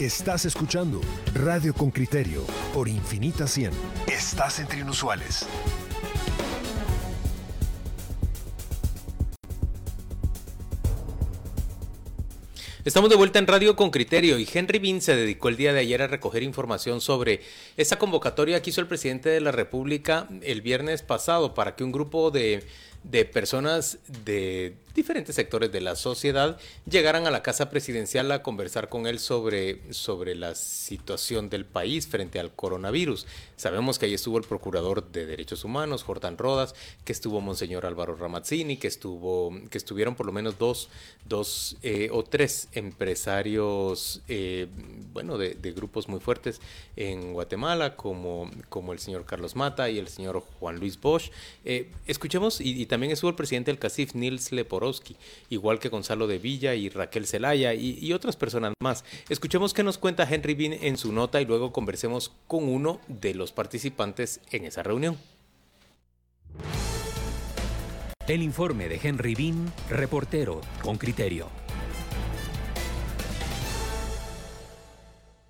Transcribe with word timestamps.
Estás 0.00 0.44
escuchando 0.44 1.00
Radio 1.34 1.74
con 1.74 1.90
Criterio 1.90 2.44
por 2.72 2.86
Infinita 2.86 3.48
100. 3.48 3.72
Estás 4.06 4.60
entre 4.60 4.78
inusuales. 4.78 5.44
Estamos 12.84 13.10
de 13.10 13.16
vuelta 13.16 13.40
en 13.40 13.48
Radio 13.48 13.74
con 13.74 13.90
Criterio 13.90 14.38
y 14.38 14.48
Henry 14.50 14.78
Bean 14.78 15.00
se 15.00 15.16
dedicó 15.16 15.48
el 15.48 15.56
día 15.56 15.72
de 15.72 15.80
ayer 15.80 16.00
a 16.00 16.06
recoger 16.06 16.44
información 16.44 17.00
sobre 17.00 17.40
esa 17.76 17.98
convocatoria 17.98 18.62
que 18.62 18.70
hizo 18.70 18.80
el 18.80 18.86
presidente 18.86 19.28
de 19.30 19.40
la 19.40 19.50
República 19.50 20.28
el 20.42 20.62
viernes 20.62 21.02
pasado 21.02 21.54
para 21.54 21.74
que 21.74 21.82
un 21.82 21.90
grupo 21.90 22.30
de, 22.30 22.64
de 23.02 23.24
personas 23.24 23.98
de 24.24 24.76
diferentes 24.98 25.36
sectores 25.36 25.70
de 25.70 25.80
la 25.80 25.94
sociedad 25.94 26.58
llegaran 26.84 27.26
a 27.26 27.30
la 27.30 27.42
casa 27.42 27.70
presidencial 27.70 28.30
a 28.32 28.42
conversar 28.42 28.88
con 28.88 29.06
él 29.06 29.20
sobre, 29.20 29.92
sobre 29.94 30.34
la 30.34 30.56
situación 30.56 31.48
del 31.48 31.64
país 31.64 32.08
frente 32.08 32.40
al 32.40 32.52
coronavirus. 32.52 33.26
Sabemos 33.56 33.98
que 33.98 34.06
ahí 34.06 34.14
estuvo 34.14 34.38
el 34.38 34.44
procurador 34.44 35.10
de 35.10 35.24
derechos 35.24 35.64
humanos, 35.64 36.02
Jordán 36.02 36.36
Rodas, 36.36 36.74
que 37.04 37.12
estuvo 37.12 37.40
Monseñor 37.40 37.86
Álvaro 37.86 38.16
Ramazzini, 38.16 38.76
que 38.76 38.88
estuvo, 38.88 39.52
que 39.70 39.78
estuvieron 39.78 40.16
por 40.16 40.26
lo 40.26 40.32
menos 40.32 40.58
dos, 40.58 40.88
dos 41.26 41.76
eh, 41.82 42.08
o 42.12 42.24
tres 42.24 42.68
empresarios, 42.72 44.22
eh, 44.26 44.66
bueno, 45.12 45.38
de, 45.38 45.54
grupos 45.72 46.08
muy 46.08 46.18
fuertes 46.18 46.60
en 46.96 47.34
Guatemala, 47.34 47.94
como, 47.94 48.50
como 48.68 48.92
el 48.92 48.98
señor 48.98 49.26
Carlos 49.26 49.54
Mata 49.54 49.90
y 49.90 49.98
el 49.98 50.08
señor 50.08 50.42
Juan 50.58 50.80
Luis 50.80 51.00
Bosch. 51.00 51.30
Eh, 51.64 51.92
escuchemos, 52.08 52.60
y, 52.60 52.86
también 52.86 53.12
estuvo 53.12 53.30
el 53.30 53.36
presidente 53.36 53.70
del 53.70 53.78
CACIF, 53.78 54.14
Nils 54.14 54.50
Leporo 54.50 54.87
igual 55.50 55.78
que 55.78 55.88
Gonzalo 55.88 56.26
de 56.26 56.38
Villa 56.38 56.74
y 56.74 56.88
Raquel 56.88 57.26
Zelaya 57.26 57.74
y, 57.74 58.12
otras 58.12 58.36
personas 58.36 58.72
más. 58.80 59.04
Escuchemos 59.28 59.74
qué 59.74 59.82
nos 59.82 59.98
cuenta 59.98 60.28
Henry 60.28 60.54
Bean 60.54 60.72
en 60.72 60.96
su 60.96 61.12
nota 61.12 61.40
y 61.40 61.44
luego 61.44 61.72
conversemos 61.72 62.32
con 62.46 62.64
uno 62.68 63.00
de 63.06 63.34
los 63.34 63.52
participantes 63.52 64.40
en 64.50 64.64
esa 64.64 64.82
reunión. 64.82 65.16
El 68.26 68.42
informe 68.42 68.88
de 68.88 69.00
Henry 69.02 69.34
Bean, 69.34 69.72
reportero 69.88 70.60
con 70.82 70.98
criterio. 70.98 71.48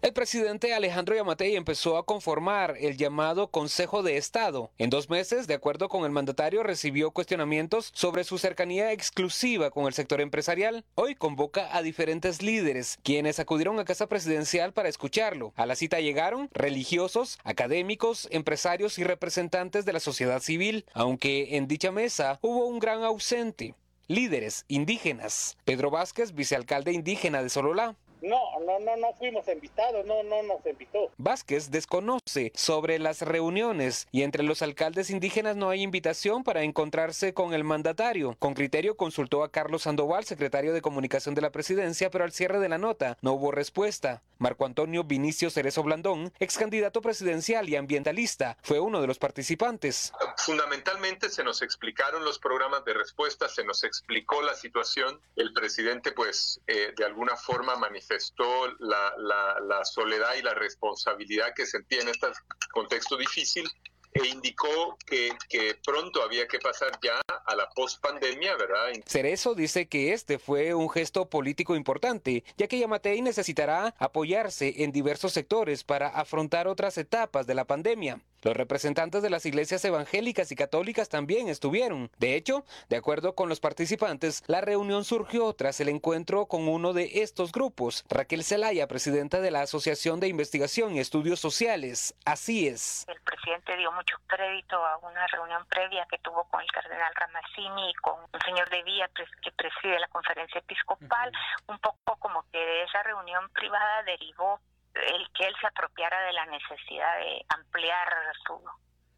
El 0.09 0.15
presidente 0.15 0.73
Alejandro 0.73 1.15
Yamatei 1.15 1.55
empezó 1.55 1.99
a 1.99 2.07
conformar 2.07 2.77
el 2.81 2.97
llamado 2.97 3.49
Consejo 3.49 4.03
de 4.03 4.17
Estado. 4.17 4.71
En 4.79 4.89
dos 4.89 5.11
meses, 5.11 5.47
de 5.47 5.53
acuerdo 5.53 5.91
con 5.91 6.07
el 6.07 6.11
mandatario, 6.11 6.63
recibió 6.63 7.11
cuestionamientos 7.11 7.91
sobre 7.93 8.25
su 8.25 8.39
cercanía 8.39 8.91
exclusiva 8.93 9.71
con 9.71 9.85
el 9.85 9.93
sector 9.93 10.23
empresarial. 10.23 10.83
Hoy 10.95 11.15
convoca 11.15 11.77
a 11.77 11.83
diferentes 11.83 12.41
líderes, 12.41 12.99
quienes 13.03 13.39
acudieron 13.39 13.79
a 13.81 13.85
casa 13.85 14.07
presidencial 14.07 14.73
para 14.73 14.89
escucharlo. 14.89 15.53
A 15.57 15.67
la 15.67 15.77
cita 15.77 16.01
llegaron 16.01 16.49
religiosos, 16.55 17.39
académicos, 17.45 18.29
empresarios 18.31 18.99
y 18.99 19.05
representantes 19.05 19.85
de 19.85 19.93
la 19.93 20.01
sociedad 20.01 20.41
civil, 20.41 20.87
aunque 20.95 21.59
en 21.59 21.69
dicha 21.69 21.93
mesa 21.93 22.39
hubo 22.41 22.65
un 22.65 22.79
gran 22.79 23.05
ausente 23.05 23.75
líderes 24.11 24.65
indígenas. 24.69 25.59
Pedro 25.67 25.91
Vázquez, 25.91 26.35
vicealcalde 26.35 26.93
indígena 26.93 27.43
de 27.43 27.51
Sololá, 27.51 27.95
no, 28.23 28.61
no, 28.61 28.79
no, 28.81 28.97
no 28.97 29.13
fuimos 29.15 29.47
invitados, 29.49 30.05
no, 30.07 30.23
no 30.23 30.43
nos 30.43 30.65
invitó. 30.67 31.11
Vázquez 31.17 31.71
desconoce 31.71 32.53
sobre 32.55 32.99
las 32.99 33.23
reuniones 33.23 34.09
y 34.11 34.23
entre 34.23 34.43
los 34.43 34.63
alcaldes 34.63 35.11
indígenas 35.11 35.57
no 35.57 35.71
hay 35.71 35.83
invitación 35.83 36.45
para 36.45 36.63
encontrarse 36.63 37.35
con 37.35 37.55
el 37.55 37.65
mandatario. 37.65 38.37
Con 38.39 38.55
criterio 38.55 38.97
consultó 38.97 39.45
a 39.45 39.51
Carlos 39.51 39.83
Sandoval, 39.83 40.25
secretario 40.25 40.73
de 40.73 40.83
Comunicación 40.83 41.35
de 41.35 41.43
la 41.43 41.51
Presidencia, 41.51 42.11
pero 42.11 42.25
al 42.25 42.33
cierre 42.33 42.59
de 42.59 42.69
la 42.69 42.79
nota 42.79 43.17
no 43.23 43.33
hubo 43.33 43.53
respuesta. 43.53 44.23
Marco 44.39 44.65
Antonio 44.65 45.03
Vinicio 45.05 45.51
Cerezo 45.51 45.83
Blandón, 45.83 46.33
ex 46.39 46.57
candidato 46.57 47.03
presidencial 47.03 47.69
y 47.69 47.77
ambientalista, 47.77 48.57
fue 48.63 48.79
uno 48.79 49.01
de 49.01 49.09
los 49.09 49.19
participantes. 49.19 50.13
Fundamentalmente 50.37 51.29
se 51.29 51.43
nos 51.43 51.63
explicaron 51.63 52.25
los 52.25 52.39
programas 52.39 52.85
de 52.85 52.95
respuesta, 52.95 53.49
se 53.49 53.65
nos 53.65 53.83
explicó 53.83 54.41
la 54.43 54.55
situación. 54.55 55.21
El 55.35 55.53
presidente, 55.53 56.13
pues, 56.13 56.61
eh, 56.69 56.93
de 56.97 57.05
alguna 57.05 57.37
forma 57.37 57.75
manifestó 57.75 58.08
manifestó 58.09 58.45
la, 58.79 59.15
la, 59.61 59.85
soledad 59.85 60.35
y 60.39 60.43
la 60.43 60.55
responsabilidad 60.55 61.53
que 61.55 61.67
sentía 61.67 62.01
en 62.01 62.09
este 62.09 62.27
contexto 62.73 63.17
difícil 63.17 63.69
e 64.13 64.27
indicó 64.27 64.97
que, 65.07 65.31
que, 65.49 65.77
pronto 65.85 66.23
había 66.23 66.47
que 66.49 66.59
pasar 66.59 66.99
ya 67.03 67.21
a 67.29 67.57
la 67.57 67.69
post-pandemia, 67.71 68.57
¿verdad? 68.57 68.93
Cerezo 69.07 69.55
dice 69.55 69.87
que 69.87 70.13
este 70.13 70.39
fue 70.39 70.75
un 70.75 70.89
gesto 70.89 71.29
político 71.29 71.77
importante, 71.77 72.43
ya 72.57 72.67
que 72.67 72.79
Yamatei 72.79 73.21
necesitará 73.21 73.95
apoyarse 73.99 74.83
en 74.83 74.93
diversos 74.93 75.33
sectores 75.33 75.85
para 75.85 76.09
afrontar 76.09 76.69
otras 76.69 76.97
etapas 76.99 77.47
de 77.47 77.55
la 77.55 77.67
pandemia. 77.67 78.21
Los 78.43 78.57
representantes 78.57 79.23
de 79.23 79.31
las 79.31 79.47
iglesias 79.47 79.85
evangélicas 79.85 80.53
y 80.53 80.57
católicas 80.57 81.09
también 81.09 81.49
estuvieron. 81.49 82.11
De 82.19 82.37
hecho, 82.37 82.65
de 82.89 82.97
acuerdo 82.97 83.35
con 83.35 83.49
los 83.49 83.61
participantes, 83.61 84.45
la 84.47 84.61
reunión 84.61 85.05
surgió 85.05 85.53
tras 85.55 85.81
el 85.81 85.89
encuentro 85.89 86.47
con 86.47 86.69
uno 86.69 86.93
de 86.93 87.23
estos 87.23 87.51
grupos, 87.51 88.05
Raquel 88.09 88.45
Zelaya, 88.45 88.87
presidenta 88.87 89.41
de 89.41 89.51
la 89.51 89.63
Asociación 89.63 90.21
de 90.21 90.29
Investigación 90.29 90.95
y 90.95 91.01
Estudios 91.01 91.41
Sociales. 91.41 92.15
Así 92.25 92.69
es. 92.69 93.07
El 93.09 93.21
presidente 93.23 93.77
dio 93.77 93.91
mucho 93.93 94.17
crédito 94.27 94.77
a 94.77 94.99
una 94.99 95.27
reunión 95.27 95.65
previa 95.67 96.07
que 96.11 96.19
tuvo 96.19 96.45
con 96.45 96.61
el 96.61 96.71
cardenal 96.71 97.13
Ramazzini 97.15 97.91
y 97.91 97.95
con 97.95 98.15
el 98.33 98.41
señor 98.43 98.71
De 98.71 98.83
Vía, 98.85 99.11
que 99.43 99.53
preside 99.53 99.99
la 99.99 100.09
conferencia 100.09 100.61
episcopal, 100.61 101.33
un 101.67 101.79
poco 101.79 102.17
como 102.19 102.45
que 102.53 102.59
de 102.59 102.85
esa 102.85 103.03
reunión 103.03 103.49
privada 103.51 104.03
derivó 104.05 104.61
el 105.07 105.31
que 105.33 105.47
él 105.47 105.55
se 105.61 105.67
apropiara 105.67 106.21
de 106.27 106.33
la 106.33 106.47
necesidad 106.47 107.19
de 107.19 107.45
ampliar 107.49 108.09
su, 108.47 108.61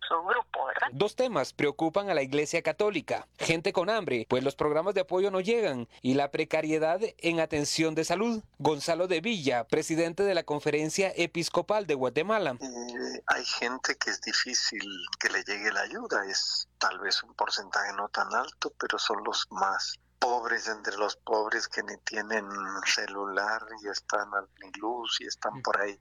su 0.08 0.22
grupo, 0.22 0.66
¿verdad? 0.66 0.88
Dos 0.92 1.14
temas 1.14 1.52
preocupan 1.52 2.10
a 2.10 2.14
la 2.14 2.22
Iglesia 2.22 2.62
Católica. 2.62 3.26
Gente 3.38 3.72
con 3.72 3.90
hambre, 3.90 4.26
pues 4.28 4.42
los 4.42 4.56
programas 4.56 4.94
de 4.94 5.02
apoyo 5.02 5.30
no 5.30 5.40
llegan, 5.40 5.88
y 6.02 6.14
la 6.14 6.30
precariedad 6.30 7.00
en 7.18 7.40
atención 7.40 7.94
de 7.94 8.04
salud. 8.04 8.42
Gonzalo 8.58 9.06
de 9.06 9.20
Villa, 9.20 9.64
presidente 9.64 10.22
de 10.22 10.34
la 10.34 10.42
Conferencia 10.42 11.12
Episcopal 11.16 11.86
de 11.86 11.94
Guatemala. 11.94 12.56
Eh, 12.60 13.22
hay 13.26 13.44
gente 13.44 13.96
que 13.96 14.10
es 14.10 14.20
difícil 14.20 14.82
que 15.18 15.28
le 15.28 15.42
llegue 15.44 15.72
la 15.72 15.82
ayuda, 15.82 16.24
es 16.28 16.68
tal 16.78 16.98
vez 16.98 17.22
un 17.22 17.34
porcentaje 17.34 17.92
no 17.94 18.08
tan 18.08 18.34
alto, 18.34 18.72
pero 18.78 18.98
son 18.98 19.22
los 19.24 19.46
más 19.50 19.98
pobres 20.20 20.68
entre 20.68 20.96
los 20.96 21.16
pobres 21.16 21.66
que 21.66 21.82
ni 21.82 21.96
tienen 21.98 22.46
celular 22.84 23.66
y 23.82 23.88
están 23.88 24.32
al 24.34 24.48
ni 24.62 24.70
luz 24.72 25.16
y 25.20 25.26
están 25.26 25.62
por 25.62 25.80
ahí 25.80 26.00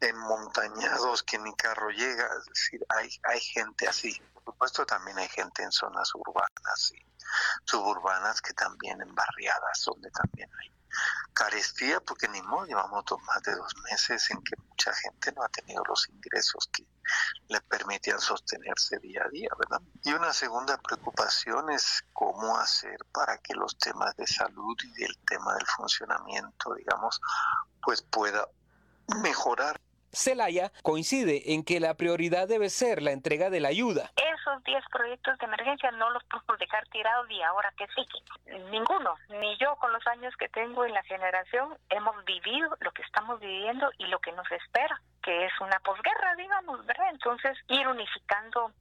enmontañados 0.00 1.22
que 1.22 1.38
ni 1.38 1.54
carro 1.54 1.88
llega, 1.90 2.28
es 2.38 2.44
decir, 2.46 2.84
hay, 2.88 3.08
hay 3.22 3.40
gente 3.40 3.88
así. 3.88 4.20
Por 4.34 4.44
supuesto 4.44 4.84
también 4.84 5.16
hay 5.18 5.28
gente 5.28 5.62
en 5.62 5.72
zonas 5.72 6.12
urbanas 6.14 6.92
y 6.92 7.06
suburbanas 7.64 8.42
que 8.42 8.52
también 8.52 9.00
en 9.00 9.14
barriadas 9.14 9.82
donde 9.86 10.10
también 10.10 10.50
hay 10.60 10.76
carestía 11.32 12.00
porque 12.00 12.28
ni 12.28 12.40
modo 12.42 12.66
llevamos 12.66 13.04
más 13.26 13.42
de 13.42 13.54
dos 13.54 13.74
meses 13.90 14.30
en 14.30 14.42
que 14.42 14.56
mucha 14.68 14.92
gente 14.94 15.32
no 15.32 15.42
ha 15.42 15.48
tenido 15.48 15.82
los 15.86 16.08
ingresos 16.08 16.68
que 16.72 16.84
le 17.48 17.60
permitían 17.62 18.20
sostenerse 18.20 18.98
día 18.98 19.22
a 19.24 19.28
día, 19.28 19.48
¿verdad? 19.58 19.80
Y 20.04 20.12
una 20.12 20.32
segunda 20.32 20.76
preocupación 20.78 21.70
es 21.70 22.04
cómo 22.12 22.56
hacer 22.56 22.98
para 23.12 23.38
que 23.38 23.54
los 23.54 23.76
temas 23.78 24.16
de 24.16 24.26
salud 24.26 24.76
y 24.96 25.04
el 25.04 25.16
tema 25.26 25.54
del 25.54 25.66
funcionamiento, 25.66 26.74
digamos, 26.74 27.20
pues 27.82 28.02
pueda 28.02 28.46
mejorar. 29.22 29.80
Celaya 30.12 30.72
coincide 30.82 31.52
en 31.52 31.62
que 31.62 31.78
la 31.78 31.94
prioridad 31.94 32.48
debe 32.48 32.70
ser 32.70 33.02
la 33.02 33.12
entrega 33.12 33.50
de 33.50 33.60
la 33.60 33.68
ayuda. 33.68 34.12
Esos 34.16 34.64
10 34.64 34.84
proyectos 34.90 35.38
de 35.38 35.44
emergencia 35.44 35.90
no 35.90 36.10
los 36.10 36.24
podemos 36.24 36.58
dejar 36.58 36.88
tirados 36.88 37.30
y 37.30 37.42
ahora 37.42 37.72
que 37.76 37.86
sí. 37.94 38.06
Ninguno, 38.70 39.14
ni 39.28 39.58
yo 39.58 39.76
con 39.76 39.92
los 39.92 40.06
años 40.06 40.34
que 40.38 40.48
tengo 40.48 40.84
en 40.86 40.94
la 40.94 41.02
generación, 41.02 41.76
hemos 41.90 42.24
vivido 42.24 42.76
lo 42.80 42.92
que 42.92 43.02
estamos 43.02 43.40
viviendo 43.40 43.90
y 43.98 44.06
lo 44.06 44.18
que 44.20 44.32
nos 44.32 44.50
espera, 44.50 45.00
que 45.26 45.44
es 45.44 45.52
una 45.60 45.78
posguerra, 45.80 46.36
digamos, 46.36 46.86
¿verdad? 46.86 47.10
Entonces, 47.10 47.58
ir 47.68 47.86
unificando 47.88 48.72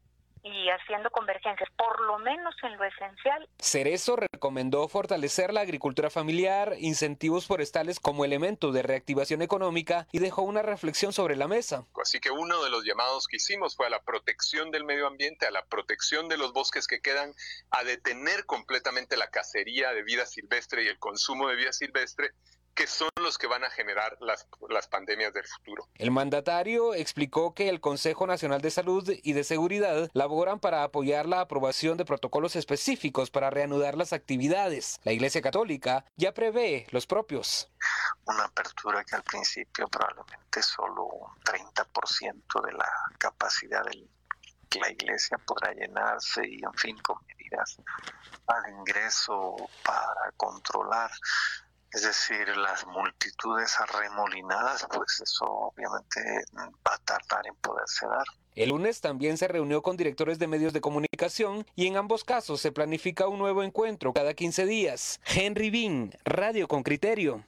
y 0.44 0.70
haciendo 0.70 1.10
convergencias, 1.10 1.68
por 1.76 2.00
lo 2.02 2.20
menos 2.20 2.54
en 2.62 2.78
lo 2.78 2.84
esencial. 2.84 3.50
Cerezo 3.58 4.16
recomendó 4.16 4.88
fortalecer 4.88 5.52
la 5.52 5.62
agricultura 5.62 6.12
familiar, 6.12 6.76
incentivos 6.78 7.48
forestales 7.48 8.00
como 8.00 8.26
elemento 8.26 8.72
de 8.72 8.84
reactivación 8.84 9.42
económica 9.42 10.08
y 10.12 10.20
dejó 10.20 10.44
una 10.44 10.62
reflexión 10.62 11.14
sobre 11.14 11.36
la 11.36 11.48
mesa. 11.48 11.88
Así 12.00 12.20
que 12.20 12.30
uno 12.30 12.64
de 12.64 12.70
los 12.70 12.86
llamados 12.86 13.26
que 13.26 13.38
hicimos 13.38 13.76
fue 13.76 13.88
a 13.88 13.90
la 13.90 14.04
protección 14.04 14.70
del 14.70 14.84
medio 14.84 15.08
ambiente, 15.08 15.48
a 15.48 15.52
la 15.52 15.66
protección 15.66 16.30
de 16.30 16.38
los 16.38 16.54
bosques 16.54 16.86
que 16.86 17.02
quedan, 17.02 17.34
a 17.72 17.84
detener 17.84 18.46
completamente 18.46 19.18
la 19.18 19.32
cacería 19.32 19.94
de 19.94 20.04
vida 20.04 20.28
silvestre 20.28 20.84
y 20.84 20.90
el 20.90 21.00
consumo 21.00 21.48
de 21.50 21.56
vida 21.56 21.74
silvestre 21.74 22.34
que 22.75 22.88
son 22.88 23.10
los 23.22 23.38
que 23.38 23.48
van 23.48 23.63
a 23.63 23.69
generar 23.69 24.18
las, 24.19 24.48
las 24.69 24.88
pandemias 24.88 25.33
del 25.33 25.45
futuro. 25.48 25.88
El 25.95 26.12
mandatario 26.12 26.94
explicó 26.94 27.54
que 27.54 27.69
el 27.69 27.80
Consejo 27.80 28.27
Nacional 28.27 28.62
de 28.62 28.69
Salud 28.69 29.10
y 29.24 29.33
de 29.33 29.44
Seguridad 29.44 30.10
laboran 30.13 30.60
para 30.60 30.83
apoyar 30.83 31.25
la 31.25 31.39
aprobación 31.39 31.98
de 31.98 32.06
protocolos 32.06 32.56
específicos 32.56 33.31
para 33.31 33.50
reanudar 33.50 33.95
las 33.95 34.12
actividades. 34.13 35.00
La 35.04 35.13
Iglesia 35.13 35.42
Católica 35.42 36.06
ya 36.18 36.33
prevé 36.33 36.88
los 36.92 37.07
propios. 37.07 37.69
una 38.25 38.44
apertura 38.44 39.04
que 39.04 39.16
al 39.16 39.24
principio 39.24 39.88
probablemente 39.88 40.62
solo 40.62 41.06
un 41.06 41.39
30% 41.44 42.66
de 42.66 42.74
la 42.74 42.92
capacidad 43.18 43.83
de 43.86 44.07
la 44.80 44.92
iglesia 44.92 45.38
podrá 45.38 45.74
llenarse 45.74 46.45
y 46.45 46.63
en 46.63 46.74
fin 46.74 46.98
con 47.00 47.18
medidas 47.27 47.77
al 48.48 48.69
ingreso 48.74 49.56
para 49.83 50.31
controlar 50.36 51.12
es 51.96 52.02
decir, 52.02 52.46
las 52.58 52.86
multitudes 52.86 53.74
arremolinadas, 53.80 54.86
pues 54.94 55.22
eso 55.24 55.46
obviamente 55.46 56.20
va 56.86 56.94
a 56.94 56.98
tardar 56.98 57.48
en 57.48 57.56
poderse 57.56 58.06
dar. 58.06 58.26
El 58.54 58.70
lunes 58.70 59.00
también 59.00 59.38
se 59.38 59.48
reunió 59.48 59.82
con 59.82 59.96
directores 59.96 60.38
de 60.38 60.48
medios 60.48 60.74
de 60.74 60.82
comunicación 60.82 61.66
y 61.74 61.88
en 61.88 61.96
ambos 61.96 62.26
casos 62.26 62.60
se 62.60 62.74
planifica 62.74 63.30
un 63.30 63.40
nuevo 63.40 63.64
encuentro 63.64 64.12
cada 64.12 64.34
15 64.34 64.66
días. 64.66 65.22
Henry 65.26 65.70
Bean, 65.70 66.12
Radio 66.26 66.68
con 66.68 66.84
Criterio. 66.84 67.46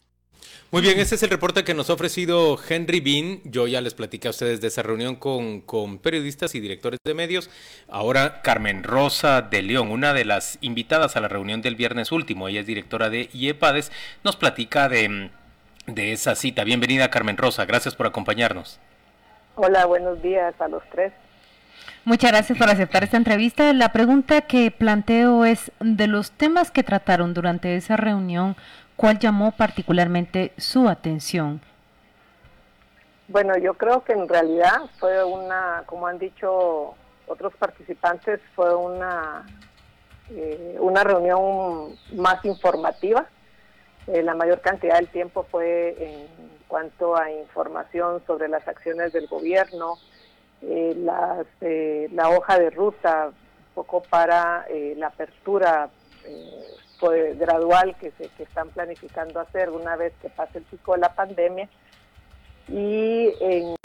Muy 0.69 0.81
bien, 0.81 0.99
este 0.99 1.15
es 1.15 1.23
el 1.23 1.29
reporte 1.29 1.63
que 1.63 1.73
nos 1.73 1.89
ha 1.89 1.93
ofrecido 1.93 2.59
Henry 2.67 2.99
Bean. 2.99 3.39
Yo 3.45 3.67
ya 3.67 3.79
les 3.79 3.93
platicé 3.93 4.27
a 4.27 4.31
ustedes 4.31 4.59
de 4.59 4.67
esa 4.67 4.83
reunión 4.83 5.15
con, 5.15 5.61
con, 5.61 5.97
periodistas 5.97 6.55
y 6.55 6.59
directores 6.59 6.99
de 7.05 7.13
medios. 7.13 7.49
Ahora 7.87 8.41
Carmen 8.41 8.83
Rosa 8.83 9.41
de 9.41 9.61
León, 9.61 9.91
una 9.91 10.13
de 10.13 10.25
las 10.25 10.57
invitadas 10.59 11.15
a 11.15 11.21
la 11.21 11.29
reunión 11.29 11.61
del 11.61 11.77
viernes 11.77 12.11
último, 12.11 12.49
ella 12.49 12.59
es 12.59 12.67
directora 12.67 13.09
de 13.09 13.29
IEPADES, 13.33 13.93
nos 14.25 14.35
platica 14.35 14.89
de, 14.89 15.29
de 15.85 16.11
esa 16.11 16.35
cita. 16.35 16.65
Bienvenida 16.65 17.09
Carmen 17.09 17.37
Rosa, 17.37 17.63
gracias 17.65 17.95
por 17.95 18.07
acompañarnos. 18.07 18.77
Hola, 19.55 19.85
buenos 19.85 20.21
días 20.21 20.53
a 20.59 20.67
los 20.67 20.83
tres. 20.91 21.13
Muchas 22.07 22.31
gracias 22.31 22.57
por 22.57 22.69
aceptar 22.69 23.03
esta 23.03 23.17
entrevista. 23.17 23.73
La 23.73 23.91
pregunta 23.91 24.41
que 24.41 24.71
planteo 24.71 25.45
es, 25.45 25.71
de 25.79 26.07
los 26.07 26.31
temas 26.31 26.71
que 26.71 26.83
trataron 26.83 27.33
durante 27.33 27.75
esa 27.75 27.97
reunión, 27.97 28.55
¿Cuál 28.97 29.19
llamó 29.19 29.51
particularmente 29.51 30.53
su 30.57 30.89
atención? 30.89 31.61
Bueno, 33.27 33.55
yo 33.57 33.75
creo 33.75 34.03
que 34.03 34.13
en 34.13 34.27
realidad 34.27 34.81
fue 34.97 35.23
una, 35.23 35.83
como 35.85 36.07
han 36.07 36.17
dicho 36.17 36.95
otros 37.27 37.53
participantes, 37.59 38.39
fue 38.55 38.73
una, 38.75 39.45
eh, 40.31 40.77
una 40.79 41.03
reunión 41.03 41.95
más 42.15 42.43
informativa. 42.43 43.27
Eh, 44.07 44.23
la 44.23 44.33
mayor 44.33 44.61
cantidad 44.61 44.95
del 44.95 45.09
tiempo 45.09 45.45
fue 45.51 45.95
en 45.99 46.27
cuanto 46.67 47.15
a 47.15 47.31
información 47.31 48.23
sobre 48.25 48.47
las 48.47 48.67
acciones 48.67 49.13
del 49.13 49.27
gobierno, 49.27 49.99
eh, 50.63 50.95
las, 50.97 51.45
la 52.13 52.29
hoja 52.29 52.57
de 52.57 52.71
ruta, 52.71 53.27
un 53.27 53.73
poco 53.75 54.01
para 54.01 54.65
la 54.95 55.07
apertura 55.07 55.89
pues, 56.99 57.37
gradual 57.37 57.95
que, 57.97 58.11
se, 58.11 58.29
que 58.29 58.43
están 58.43 58.69
planificando 58.69 59.39
hacer 59.39 59.69
una 59.69 59.95
vez 59.95 60.13
que 60.21 60.29
pase 60.29 60.59
el 60.59 60.63
pico 60.65 60.93
de 60.93 60.99
la 60.99 61.13
pandemia 61.13 61.69
y 62.67 63.33
en 63.39 63.75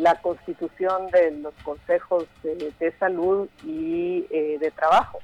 la 0.00 0.20
constitución 0.20 1.08
de 1.08 1.32
los 1.32 1.54
consejos 1.64 2.26
de, 2.42 2.94
salud 2.98 3.48
y 3.64 4.26
eh, 4.30 4.58
de 4.60 4.70
trabajo. 4.70 5.18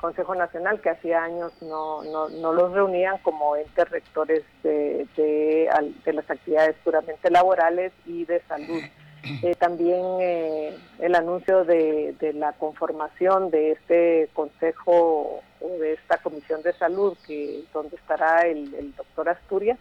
Consejo 0.00 0.34
Nacional 0.34 0.80
que 0.80 0.90
hacía 0.90 1.22
años 1.22 1.52
no, 1.60 2.02
no, 2.04 2.28
no 2.30 2.52
los 2.52 2.72
reunían 2.72 3.18
como 3.18 3.54
entes 3.56 3.88
rectores 3.90 4.42
de, 4.62 5.06
de, 5.16 6.12
las 6.12 6.28
actividades 6.30 6.74
puramente 6.82 7.30
laborales 7.30 7.92
y 8.06 8.24
de 8.24 8.40
salud. 8.48 8.82
Eh, 9.22 9.54
también 9.58 10.00
eh, 10.20 10.76
el 10.98 11.14
anuncio 11.14 11.64
de, 11.64 12.14
de, 12.18 12.32
la 12.32 12.52
conformación 12.52 13.50
de 13.50 13.72
este 13.72 14.30
consejo 14.32 15.42
o 15.60 15.68
de 15.78 15.92
esta 15.92 16.18
comisión 16.18 16.62
de 16.62 16.72
salud 16.72 17.16
que 17.26 17.62
donde 17.72 17.96
estará 17.96 18.46
el, 18.46 18.94
doctor 18.96 19.28
Asturias 19.28 19.78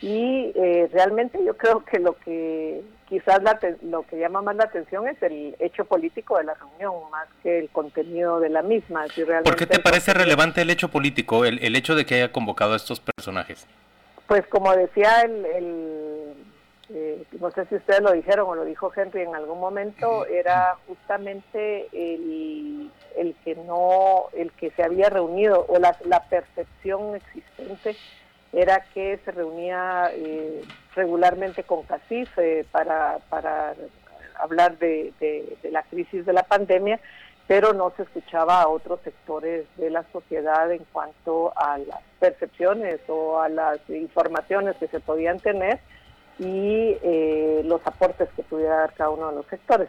y 0.00 0.52
eh, 0.54 0.88
realmente 0.92 1.38
yo 1.44 1.56
creo 1.56 1.84
que 1.84 1.98
lo 1.98 2.16
que 2.18 2.82
quizás 3.08 3.40
lo 3.82 4.02
que 4.02 4.18
llama 4.18 4.42
más 4.42 4.56
la 4.56 4.64
atención 4.64 5.06
es 5.06 5.22
el 5.22 5.54
hecho 5.58 5.84
político 5.84 6.38
de 6.38 6.44
la 6.44 6.54
reunión 6.54 6.94
más 7.10 7.28
que 7.42 7.58
el 7.58 7.68
contenido 7.68 8.40
de 8.40 8.48
la 8.48 8.62
misma. 8.62 9.04
¿Por 9.44 9.56
qué 9.56 9.66
te 9.66 9.78
parece 9.78 10.14
relevante 10.14 10.62
el 10.62 10.70
hecho 10.70 10.88
político, 10.88 11.44
el, 11.44 11.62
el 11.62 11.76
hecho 11.76 11.94
de 11.94 12.06
que 12.06 12.16
haya 12.16 12.32
convocado 12.32 12.72
a 12.72 12.76
estos 12.76 13.00
personajes? 13.00 13.66
Pues 14.26 14.46
como 14.46 14.74
decía 14.74 15.20
el, 15.22 15.44
eh, 16.90 17.24
no 17.40 17.50
sé 17.50 17.64
si 17.66 17.76
ustedes 17.76 18.00
lo 18.00 18.12
dijeron 18.12 18.48
o 18.48 18.54
lo 18.54 18.64
dijo 18.64 18.92
Henry 18.94 19.22
en 19.22 19.34
algún 19.34 19.60
momento, 19.60 20.26
era 20.26 20.76
justamente 20.86 21.88
el, 21.92 22.90
el 23.16 23.34
que 23.44 23.54
no, 23.54 24.26
el 24.34 24.52
que 24.52 24.70
se 24.72 24.82
había 24.82 25.08
reunido 25.08 25.64
o 25.68 25.78
la, 25.78 25.96
la 26.04 26.24
percepción 26.24 27.16
existente 27.16 27.96
era 28.52 28.84
que 28.92 29.18
se 29.24 29.32
reunía 29.32 30.10
eh, 30.12 30.62
regularmente 30.94 31.64
con 31.64 31.82
CACIF 31.82 32.38
eh, 32.38 32.66
para, 32.70 33.18
para 33.28 33.74
hablar 34.36 34.78
de, 34.78 35.12
de, 35.20 35.70
la 35.70 35.82
crisis 35.84 36.24
de 36.24 36.32
la 36.32 36.42
pandemia, 36.42 37.00
pero 37.46 37.72
no 37.72 37.92
se 37.96 38.02
escuchaba 38.02 38.62
a 38.62 38.68
otros 38.68 39.00
sectores 39.02 39.66
de 39.76 39.90
la 39.90 40.04
sociedad 40.12 40.70
en 40.70 40.84
cuanto 40.92 41.52
a 41.56 41.78
las 41.78 42.00
percepciones 42.20 43.00
o 43.08 43.40
a 43.40 43.48
las 43.48 43.78
informaciones 43.88 44.76
que 44.76 44.88
se 44.88 45.00
podían 45.00 45.40
tener 45.40 45.80
y 46.38 46.96
eh, 47.02 47.62
los 47.64 47.80
aportes 47.86 48.28
que 48.34 48.42
pudiera 48.42 48.76
dar 48.76 48.94
cada 48.94 49.10
uno 49.10 49.30
de 49.30 49.36
los 49.36 49.46
sectores. 49.46 49.88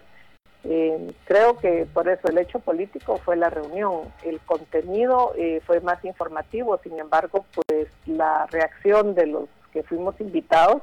Eh, 0.63 1.13
creo 1.25 1.57
que 1.57 1.85
por 1.93 2.09
eso 2.09 2.27
el 2.27 2.39
hecho 2.39 2.59
político 2.59 3.17
fue 3.23 3.35
la 3.35 3.51
reunión, 3.51 4.11
el 4.23 4.39
contenido 4.41 5.33
eh, 5.37 5.61
fue 5.65 5.79
más 5.79 6.03
informativo, 6.03 6.79
sin 6.83 6.97
embargo, 6.99 7.45
pues 7.53 7.87
la 8.07 8.47
reacción 8.47 9.13
de 9.13 9.27
los 9.27 9.47
que 9.71 9.83
fuimos 9.83 10.19
invitados, 10.19 10.81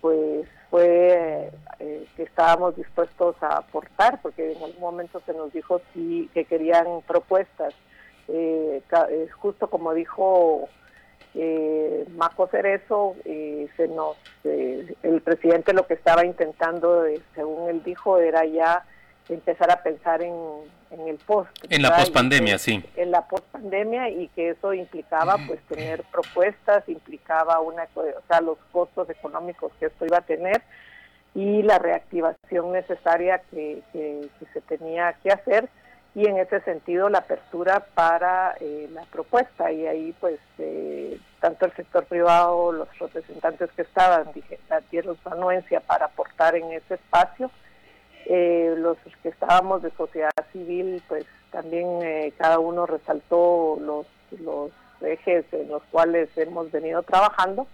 pues 0.00 0.48
fue 0.70 1.50
que 1.78 2.22
estábamos 2.22 2.74
dispuestos 2.76 3.36
a 3.42 3.58
aportar, 3.58 4.20
porque 4.22 4.52
en 4.52 4.62
algún 4.62 4.80
momento 4.80 5.20
se 5.26 5.34
nos 5.34 5.52
dijo 5.52 5.82
sí, 5.92 6.30
que 6.32 6.46
querían 6.46 6.86
propuestas, 7.06 7.74
justo 9.38 9.68
como 9.68 9.92
dijo 9.92 10.68
eh, 11.36 12.04
Maco 12.16 12.48
Cerezo, 12.48 13.14
eh, 13.24 13.68
se 13.76 13.88
nos, 13.88 14.16
eh, 14.44 14.94
el 15.02 15.20
presidente 15.20 15.74
lo 15.74 15.86
que 15.86 15.94
estaba 15.94 16.24
intentando, 16.24 17.04
eh, 17.04 17.20
según 17.34 17.68
él 17.68 17.82
dijo, 17.84 18.18
era 18.18 18.44
ya 18.46 18.84
empezar 19.28 19.70
a 19.70 19.82
pensar 19.82 20.22
en, 20.22 20.34
el 21.06 21.18
post. 21.18 21.50
En 21.68 21.82
la 21.82 21.94
pospandemia, 21.96 22.58
sí. 22.58 22.82
En 22.96 23.10
la 23.10 23.26
pospandemia 23.26 24.08
y 24.08 24.28
que 24.28 24.50
eso 24.50 24.72
implicaba 24.72 25.36
pues 25.46 25.60
tener 25.68 26.04
propuestas, 26.04 26.88
implicaba 26.88 27.60
una, 27.60 27.86
o 27.94 28.22
sea, 28.28 28.40
los 28.40 28.56
costos 28.72 29.10
económicos 29.10 29.72
que 29.78 29.86
esto 29.86 30.06
iba 30.06 30.18
a 30.18 30.22
tener 30.22 30.62
y 31.34 31.62
la 31.62 31.78
reactivación 31.78 32.72
necesaria 32.72 33.42
que, 33.50 33.82
que 33.92 34.30
se 34.54 34.60
tenía 34.62 35.12
que 35.22 35.32
hacer 35.32 35.68
y 36.16 36.26
en 36.26 36.38
ese 36.38 36.62
sentido 36.62 37.10
la 37.10 37.18
apertura 37.18 37.88
para 37.94 38.56
eh, 38.58 38.88
la 38.90 39.02
propuesta. 39.02 39.70
Y 39.70 39.86
ahí 39.86 40.14
pues 40.18 40.40
eh, 40.58 41.20
tanto 41.40 41.66
el 41.66 41.72
sector 41.72 42.06
privado, 42.06 42.72
los 42.72 42.88
representantes 42.98 43.70
que 43.72 43.82
estaban 43.82 44.24
dieron 44.90 45.18
su 45.22 45.28
anuencia 45.28 45.80
para 45.80 46.06
aportar 46.06 46.56
en 46.56 46.72
ese 46.72 46.94
espacio, 46.94 47.50
eh, 48.24 48.74
los 48.78 48.96
que 49.22 49.28
estábamos 49.28 49.82
de 49.82 49.90
sociedad 49.90 50.30
civil 50.52 51.02
pues 51.06 51.26
también 51.50 52.32
cada 52.38 52.60
uno 52.60 52.86
resaltó 52.86 53.76
los, 53.78 54.06
los 54.40 54.70
ejes 55.02 55.44
en 55.52 55.68
los 55.68 55.82
cuales 55.90 56.30
hemos 56.36 56.72
venido 56.72 57.02
trabajando. 57.02 57.66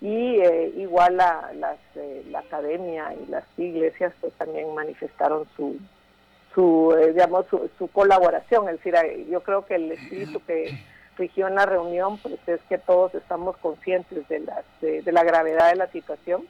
Y 0.00 0.42
igual 0.76 1.18
la, 1.18 1.50
la 1.54 2.38
academia 2.38 3.14
y 3.14 3.30
las 3.30 3.44
iglesias 3.58 4.12
pues 4.20 4.32
también 4.34 4.74
manifestaron 4.74 5.46
su, 5.56 5.78
su, 6.54 6.94
eh, 6.98 7.12
digamos, 7.12 7.46
su, 7.48 7.88
colaboración. 7.88 8.68
Es 8.68 8.76
decir, 8.76 8.94
yo 9.28 9.42
creo 9.42 9.64
que 9.64 9.74
el 9.76 9.92
espíritu 9.92 10.40
que 10.46 10.78
rigió 11.16 11.48
en 11.48 11.54
la 11.54 11.66
reunión 11.66 12.18
pues 12.18 12.38
es 12.46 12.60
que 12.68 12.78
todos 12.78 13.14
estamos 13.14 13.56
conscientes 13.58 14.26
de, 14.28 14.40
las, 14.40 14.64
de 14.80 15.12
la 15.12 15.22
gravedad 15.22 15.70
de 15.70 15.76
la 15.76 15.86
situación 15.88 16.44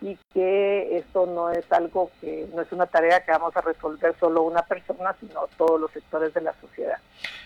y 0.00 0.16
que 0.32 0.96
esto 0.96 1.26
no 1.26 1.50
es 1.50 1.70
algo 1.70 2.10
que 2.20 2.46
no 2.54 2.62
es 2.62 2.72
una 2.72 2.86
tarea 2.86 3.22
que 3.24 3.32
vamos 3.32 3.54
a 3.56 3.60
resolver 3.60 4.14
solo 4.18 4.42
una 4.42 4.62
persona, 4.62 5.14
sino 5.20 5.46
todos 5.58 5.78
los 5.80 5.90
sectores 5.90 6.32
de 6.32 6.40
la 6.40 6.54
sociedad. 6.60 6.98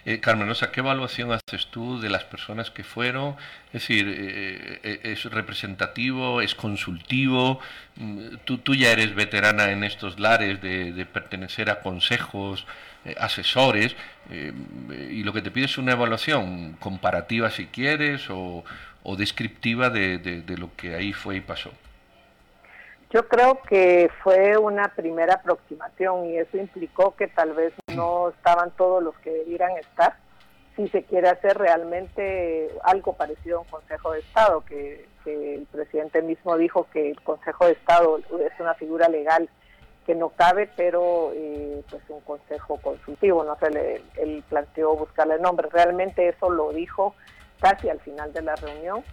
Eh, 0.05 0.21
¿qué 0.21 0.81
evaluación 0.81 1.33
haces 1.33 1.67
tú 1.69 2.01
de 2.01 2.11
las 2.11 2.25
personas 2.25 2.71
que 2.71 2.85
fueron? 2.85 3.37
Es 3.69 3.83
decir, 3.83 4.07
eh, 4.09 4.81
eh, 4.83 5.01
¿es 5.03 5.25
representativo, 5.25 6.41
es 6.41 6.55
consultivo? 6.55 7.59
Mm, 7.97 8.37
tú, 8.45 8.75
ya 8.75 8.93
eres 8.93 9.15
veterana 9.15 9.71
en 9.73 9.83
estos 9.83 10.21
lares 10.21 10.61
de, 10.61 11.07
pertenecer 11.13 11.71
a 11.71 11.81
consejos, 11.81 12.67
eh, 13.05 13.15
asesores, 13.19 13.97
y 14.31 15.23
lo 15.23 15.35
que 15.35 15.43
te 15.43 15.51
pide 15.51 15.67
es 15.67 15.77
una 15.77 15.93
evaluación 15.93 16.75
comparativa 16.81 17.51
si 17.51 17.67
quieres 17.67 18.31
o, 18.31 18.65
descriptiva 19.19 19.91
de, 19.91 20.19
de 20.19 20.57
lo 20.57 20.75
que 20.77 20.95
ahí 20.95 21.13
fue 21.13 21.37
y 21.37 21.41
pasó. 21.41 21.73
Yo 23.15 23.29
creo 23.29 23.61
que 23.69 24.11
fue 24.25 24.59
una 24.59 24.89
primera 24.89 25.35
aproximación 25.35 26.27
y 26.27 26.37
eso 26.37 26.57
implicó 26.57 27.15
que 27.15 27.29
tal 27.29 27.53
vez 27.53 27.73
no 27.95 28.31
estaban 28.31 28.73
todos 28.73 29.01
los 29.05 29.17
que 29.19 29.31
debieran 29.31 29.71
estar. 29.77 30.17
si 30.75 30.89
se 30.89 31.05
quiere 31.05 31.29
hacer 31.29 31.57
realmente 31.57 32.69
algo 32.83 33.13
parecido 33.13 33.59
a 33.59 33.61
un 33.61 33.69
Consejo 33.69 34.11
de 34.11 34.19
Estado, 34.19 34.65
que, 34.65 35.07
el 35.27 35.65
presidente 35.71 36.23
mismo 36.23 36.59
dijo 36.59 36.89
que 36.93 37.13
el 37.13 37.21
Consejo 37.23 37.67
de 37.67 37.73
Estado 37.75 38.19
es 38.19 38.61
una 38.61 38.75
figura 38.75 39.09
legal 39.09 39.49
que 40.05 40.17
no 40.17 40.31
cabe, 40.31 40.69
pero 40.77 41.31
eh, 41.35 41.85
pues 41.89 42.03
un 42.09 42.21
consejo 42.23 42.79
consultivo, 42.83 43.45
no 43.45 43.57
sé, 43.59 44.03
él 44.17 44.43
planteó 44.49 44.97
buscarle 44.97 45.39
nombre. 45.39 45.69
Realmente 45.71 46.29
eso 46.29 46.51
lo 46.51 46.73
dijo 46.73 47.15
casi 47.61 47.89
al 47.89 48.01
final 48.01 48.33
de 48.33 48.43
la 48.43 48.57
reunión, 48.57 49.05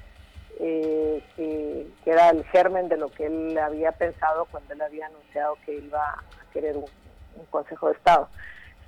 eh, 0.63 1.23
que, 1.35 1.87
era 2.05 2.29
el 2.29 2.43
germen 2.45 2.87
de 2.87 2.97
lo 2.97 3.09
que 3.09 3.25
él 3.25 3.57
había 3.57 3.91
pensado 3.93 4.45
cuando 4.45 4.73
él 4.73 4.81
había 4.81 5.07
anunciado 5.07 5.57
que 5.65 5.73
iba 5.75 6.03
a 6.03 6.23
querer 6.53 6.77
un 6.77 6.85
Consejo 7.49 7.87
de 7.87 7.93
Estado. 7.93 8.29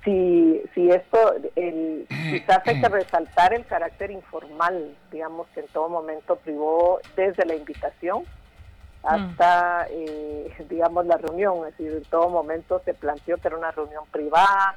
Si, 0.04 0.62
si 0.74 0.90
esto, 0.90 1.34
el, 1.56 2.06
quizás 2.30 2.60
hay 2.66 2.80
que 2.80 2.88
resaltar 2.88 3.54
el 3.54 3.64
carácter 3.66 4.10
informal, 4.10 4.94
digamos, 5.10 5.48
que 5.48 5.60
en 5.60 5.66
todo 5.68 5.88
momento 5.88 6.36
privó 6.36 7.00
desde 7.16 7.44
la 7.46 7.54
invitación 7.54 8.24
hasta, 9.02 9.86
eh, 9.90 10.54
digamos, 10.68 11.06
la 11.06 11.16
reunión, 11.16 11.66
es 11.66 11.76
decir, 11.76 11.92
en 11.92 12.04
todo 12.04 12.28
momento 12.28 12.80
se 12.84 12.94
planteó 12.94 13.38
que 13.38 13.48
era 13.48 13.56
una 13.56 13.70
reunión 13.70 14.04
privada, 14.12 14.76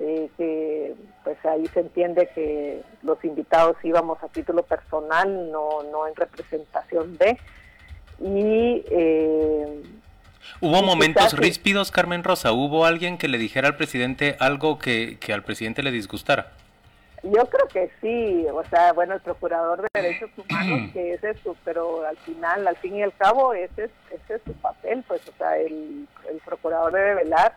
eh, 0.00 0.28
que 0.36 0.94
pues 1.24 1.44
ahí 1.44 1.66
se 1.68 1.80
entiende 1.80 2.28
que 2.34 2.82
los 3.02 3.22
invitados 3.24 3.76
íbamos 3.82 4.22
a 4.22 4.28
título 4.28 4.62
personal, 4.62 5.50
no, 5.50 5.82
no 5.90 6.06
en 6.06 6.14
representación 6.14 7.16
de, 7.18 7.38
y 8.20 8.84
eh, 8.90 9.82
¿Hubo 10.60 10.82
momentos 10.82 11.34
ríspidos, 11.34 11.90
Carmen 11.90 12.24
Rosa? 12.24 12.52
¿Hubo 12.52 12.84
alguien 12.84 13.18
que 13.18 13.28
le 13.28 13.38
dijera 13.38 13.68
al 13.68 13.76
presidente 13.76 14.36
algo 14.40 14.78
que, 14.78 15.18
al 15.32 15.44
presidente 15.44 15.82
le 15.82 15.92
disgustara? 15.92 16.52
Yo 17.22 17.46
creo 17.46 17.66
que 17.68 17.90
sí, 18.00 18.46
o 18.52 18.64
sea, 18.70 18.92
bueno, 18.92 19.14
el 19.14 19.20
procurador 19.20 19.82
de 19.82 19.88
derechos 19.92 20.30
humanos, 20.36 20.90
que 20.92 21.14
ese 21.14 21.30
es 21.30 21.40
su, 21.40 21.56
pero 21.64 22.06
al 22.06 22.16
final, 22.18 22.66
al 22.66 22.76
fin 22.76 22.94
y 22.96 23.02
al 23.02 23.12
cabo, 23.16 23.52
ese 23.54 23.84
es, 23.84 23.90
ese 24.10 24.34
es 24.36 24.42
su 24.44 24.52
papel, 24.54 25.04
pues, 25.06 25.26
o 25.28 25.32
sea, 25.36 25.58
el, 25.58 26.06
procurador 26.44 26.92
debe 26.92 27.14
velar 27.16 27.56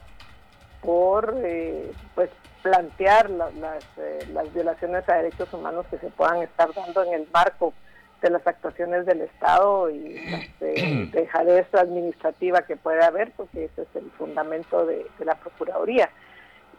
por, 0.81 1.35
eh, 1.43 1.91
pues, 2.15 2.29
plantear 2.61 3.29
las, 3.29 3.51
eh, 3.97 4.19
las 4.33 4.53
violaciones 4.53 5.07
a 5.09 5.15
derechos 5.15 5.51
humanos 5.53 5.85
que 5.89 5.97
se 5.97 6.09
puedan 6.09 6.41
estar 6.41 6.73
dando 6.73 7.03
en 7.03 7.13
el 7.13 7.27
marco 7.33 7.73
de 8.21 8.29
las 8.29 8.45
actuaciones 8.45 9.05
del 9.05 9.21
Estado 9.21 9.89
y 9.89 10.19
de 10.59 11.09
dejadez 11.11 11.73
administrativa 11.73 12.61
que 12.61 12.77
puede 12.77 13.03
haber, 13.03 13.31
porque 13.31 13.65
ese 13.65 13.83
es 13.83 13.95
el 13.95 14.11
fundamento 14.11 14.85
de, 14.85 15.05
la 15.19 15.35
Procuraduría. 15.35 16.09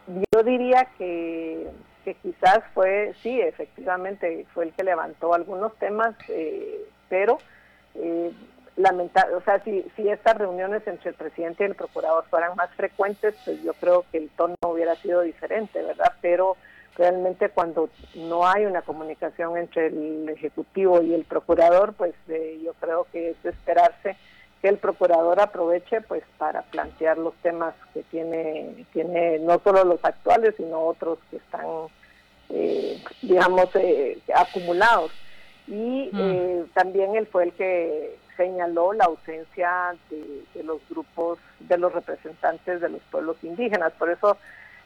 Yo 0.06 0.42
diría 0.42 0.88
que, 0.98 1.68
que, 2.04 2.14
quizás 2.14 2.60
fue, 2.74 3.14
sí, 3.22 3.40
efectivamente, 3.40 4.46
fue 4.54 4.64
el 4.64 4.72
que 4.72 4.84
levantó 4.84 5.34
algunos 5.34 5.74
temas, 5.76 6.14
eh, 6.28 6.84
pero 7.08 7.38
eh, 7.94 8.32
lamentable, 8.76 9.34
o 9.34 9.42
sea, 9.42 9.62
si, 9.64 9.84
si 9.96 10.08
estas 10.08 10.36
reuniones 10.38 10.86
entre 10.86 11.10
el 11.10 11.16
presidente 11.16 11.64
y 11.64 11.66
el 11.66 11.74
procurador 11.74 12.24
fueran 12.30 12.56
más 12.56 12.70
frecuentes, 12.70 13.34
pues 13.44 13.62
yo 13.62 13.74
creo 13.74 14.04
que 14.10 14.18
el 14.18 14.30
tono 14.30 14.54
hubiera 14.66 14.94
sido 14.96 15.20
diferente, 15.20 15.82
¿verdad? 15.82 16.12
Pero 16.20 16.56
realmente 16.96 17.48
cuando 17.50 17.88
no 18.14 18.46
hay 18.46 18.64
una 18.64 18.82
comunicación 18.82 19.56
entre 19.56 19.88
el 19.88 20.28
Ejecutivo 20.28 21.02
y 21.02 21.14
el 21.14 21.24
Procurador, 21.24 21.94
pues 21.94 22.14
eh, 22.28 22.60
yo 22.64 22.74
creo 22.74 23.06
que 23.12 23.30
es 23.30 23.42
de 23.42 23.50
esperarse 23.50 24.16
que 24.60 24.68
el 24.68 24.78
Procurador 24.78 25.40
aproveche 25.40 26.00
pues 26.02 26.22
para 26.38 26.62
plantear 26.62 27.18
los 27.18 27.34
temas 27.36 27.74
que 27.92 28.02
tiene, 28.04 28.86
tiene 28.92 29.38
no 29.40 29.60
solo 29.64 29.84
los 29.84 30.04
actuales, 30.04 30.54
sino 30.56 30.80
otros 30.80 31.18
que 31.30 31.36
están, 31.36 31.66
eh, 32.50 33.02
digamos, 33.22 33.68
eh, 33.74 34.18
acumulados. 34.34 35.12
Y 35.66 36.10
mm. 36.12 36.70
también 36.74 37.16
él 37.16 37.26
fue 37.26 37.44
el 37.44 37.52
que 37.52 38.16
señaló 38.42 38.92
la 38.92 39.04
ausencia 39.04 39.94
de, 40.10 40.62
los 40.64 40.80
grupos, 40.88 41.38
de 41.60 41.78
los 41.78 41.92
representantes 41.92 42.80
de 42.80 42.88
los 42.88 43.00
pueblos 43.10 43.36
indígenas. 43.42 43.92
Por 43.92 44.10
eso 44.10 44.36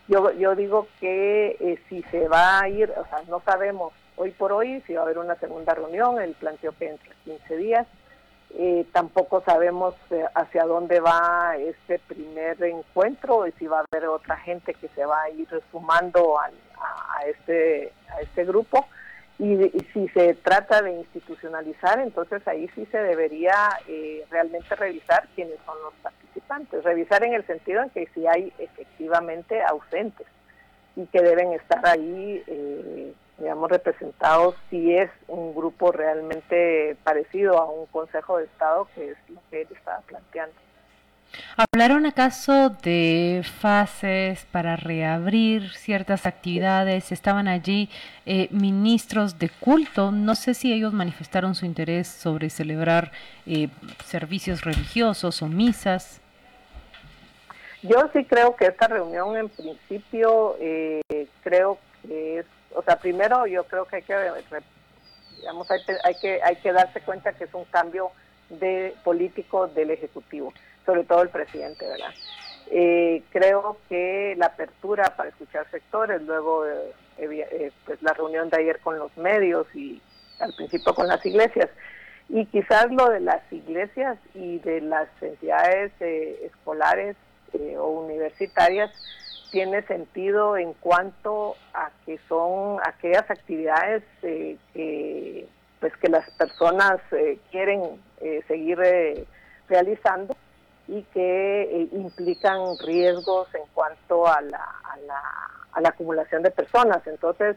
yo, 0.09 0.31
yo 0.33 0.55
digo 0.55 0.87
que 1.01 1.57
eh, 1.59 1.79
si 1.89 2.03
se 2.05 2.29
va 2.29 2.61
a 2.61 2.69
ir, 2.69 2.91
o 2.91 3.07
sea, 3.07 3.23
no 3.29 3.41
sabemos 3.41 3.93
hoy 4.17 4.31
por 4.31 4.53
hoy 4.53 4.83
si 4.87 4.95
va 4.95 5.01
a 5.01 5.05
haber 5.05 5.19
una 5.19 5.37
segunda 5.37 5.75
reunión, 5.75 6.21
el 6.21 6.35
planteo 6.35 6.73
que 6.79 6.91
entre 6.91 7.11
15 7.25 7.57
días, 7.57 7.87
eh, 8.59 8.87
tampoco 8.93 9.43
sabemos 9.45 9.95
eh, 10.11 10.25
hacia 10.35 10.65
dónde 10.65 11.01
va 11.01 11.57
este 11.59 11.99
primer 11.99 12.63
encuentro 12.63 13.47
y 13.47 13.53
si 13.53 13.67
va 13.67 13.81
a 13.81 13.85
haber 13.91 14.09
otra 14.09 14.37
gente 14.37 14.75
que 14.75 14.89
se 14.89 15.05
va 15.05 15.23
a 15.23 15.31
ir 15.31 15.49
sumando 15.71 16.39
a, 16.39 16.51
este, 17.27 17.93
a 18.09 18.21
este 18.21 18.45
grupo. 18.45 18.87
Y, 19.39 19.57
si 19.93 20.09
se 20.09 20.35
trata 20.35 20.81
de 20.81 20.93
institucionalizar, 20.93 22.01
entonces 22.01 22.47
ahí 22.49 22.69
sí 22.75 22.87
se 22.91 22.99
debería 22.99 23.55
realmente 24.31 24.75
revisar 24.77 25.29
quiénes 25.35 25.59
son 25.67 25.77
los 25.83 25.93
revisar 26.85 27.25
en 27.25 27.35
el 27.35 27.47
sentido 27.47 27.83
en 27.83 27.91
que 27.91 28.07
si 28.15 28.27
hay 28.27 28.53
efectivamente 28.59 29.63
ausentes 29.63 30.27
y 30.95 31.07
que 31.07 31.21
deben 31.21 31.53
estar 31.53 31.87
ahí, 31.87 32.43
eh, 32.47 33.13
digamos, 33.39 33.71
representados 33.71 34.55
si 34.71 34.97
es 34.97 35.11
un 35.29 35.55
grupo 35.55 35.93
realmente 35.93 36.97
parecido 37.05 37.59
a 37.59 37.71
un 37.71 37.87
Consejo 37.87 38.39
de 38.39 38.45
Estado, 38.45 38.89
que 38.95 39.11
es 39.11 39.17
lo 39.29 39.41
que 39.51 39.63
él 39.63 39.69
estaba 39.71 40.01
planteando. 40.01 40.66
¿Hablaron 41.57 42.07
acaso 42.07 42.71
de 42.83 43.43
fases 43.61 44.45
para 44.53 44.77
reabrir 44.77 45.73
ciertas 45.73 46.27
actividades? 46.27 47.13
Estaban 47.13 47.49
allí 47.49 47.89
eh, 48.27 48.49
ministros 48.51 49.39
de 49.39 49.49
culto. 49.49 50.11
No 50.11 50.35
sé 50.35 50.55
si 50.55 50.73
ellos 50.73 50.93
manifestaron 50.93 51.55
su 51.55 51.65
interés 51.65 52.09
sobre 52.09 52.51
celebrar 52.51 53.13
eh, 53.47 53.69
servicios 54.05 54.63
religiosos 54.63 55.41
o 55.43 55.47
misas. 55.47 56.21
Yo 57.83 58.11
sí 58.13 58.25
creo 58.25 58.57
que 58.57 58.67
esta 58.67 58.89
reunión 58.89 59.37
en 59.37 59.49
principio 59.49 60.57
eh, 60.61 61.03
creo 61.43 61.79
que 62.03 62.41
es, 62.41 62.47
o 62.75 62.83
sea, 62.83 62.99
primero 62.99 63.47
yo 63.47 63.65
creo 63.65 63.85
que 63.87 63.97
hay 63.97 64.03
que, 64.03 64.15
hay, 66.05 66.15
que 66.21 66.43
hay 66.43 66.57
que 66.57 66.73
darse 66.73 67.01
cuenta 67.01 67.33
que 67.33 67.45
es 67.45 67.55
un 67.55 67.65
cambio 67.67 68.11
de 68.51 68.95
político 69.05 69.67
del 69.69 69.91
ejecutivo, 69.91 70.53
sobre 70.87 71.05
todo 71.05 71.23
el 71.23 71.29
presidente, 71.29 71.87
¿verdad? 71.87 72.15
Eh, 72.71 73.23
creo 73.31 73.77
que 73.89 74.35
la 74.39 74.47
apertura 74.47 75.15
para 75.17 75.29
escuchar 75.29 75.71
sectores, 75.71 76.23
luego 76.23 76.65
eh, 76.67 77.73
pues 77.85 78.01
la 78.03 78.13
reunión 78.15 78.49
de 78.49 78.59
ayer 78.59 78.81
con 78.81 78.99
los 78.99 79.15
medios 79.17 79.67
y 79.75 80.01
al 80.41 80.55
principio 80.55 80.95
con 80.95 81.09
las 81.09 81.25
iglesias, 81.27 81.69
y 82.29 82.45
quizás 82.47 82.91
lo 82.91 83.09
de 83.11 83.21
las 83.21 83.41
iglesias 83.53 84.19
y 84.35 84.59
de 84.59 84.81
las 84.81 85.09
entidades 85.21 85.93
escolares 86.01 87.17
eh, 87.53 87.77
o 87.79 87.89
universitarias 87.89 88.91
tiene 89.51 89.83
sentido 89.83 90.57
en 90.57 90.73
cuanto 90.75 91.55
a 91.73 91.91
que 92.05 92.19
son 92.29 92.79
aquellas 92.85 93.31
actividades 93.31 94.03
eh, 94.23 94.57
que 94.75 95.49
pues 95.79 95.97
que 95.99 96.09
las 96.09 96.29
personas 96.33 97.01
eh, 97.13 97.39
quieren 97.51 97.83
seguir 98.49 98.79
realizando 99.69 100.35
y 100.89 101.03
que 101.13 101.89
implican 101.93 102.79
riesgos 102.79 103.49
en 103.55 103.63
cuanto 103.75 104.27
a 104.27 104.41
la, 104.41 104.65
a 105.75 105.81
la, 105.81 105.89
acumulación 105.89 106.43
de 106.43 106.51
personas. 106.51 107.07
Entonces, 107.07 107.57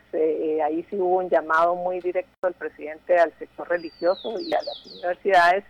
ahí 0.64 0.86
sí 0.90 0.98
hubo 0.98 1.18
un 1.18 1.30
llamado 1.30 1.76
muy 1.76 2.00
directo 2.00 2.32
del 2.44 2.54
presidente 2.54 3.18
al 3.18 3.34
sector 3.40 3.70
religioso 3.70 4.40
y 4.40 4.54
a 4.54 4.62
las 4.62 4.86
universidades 4.86 5.64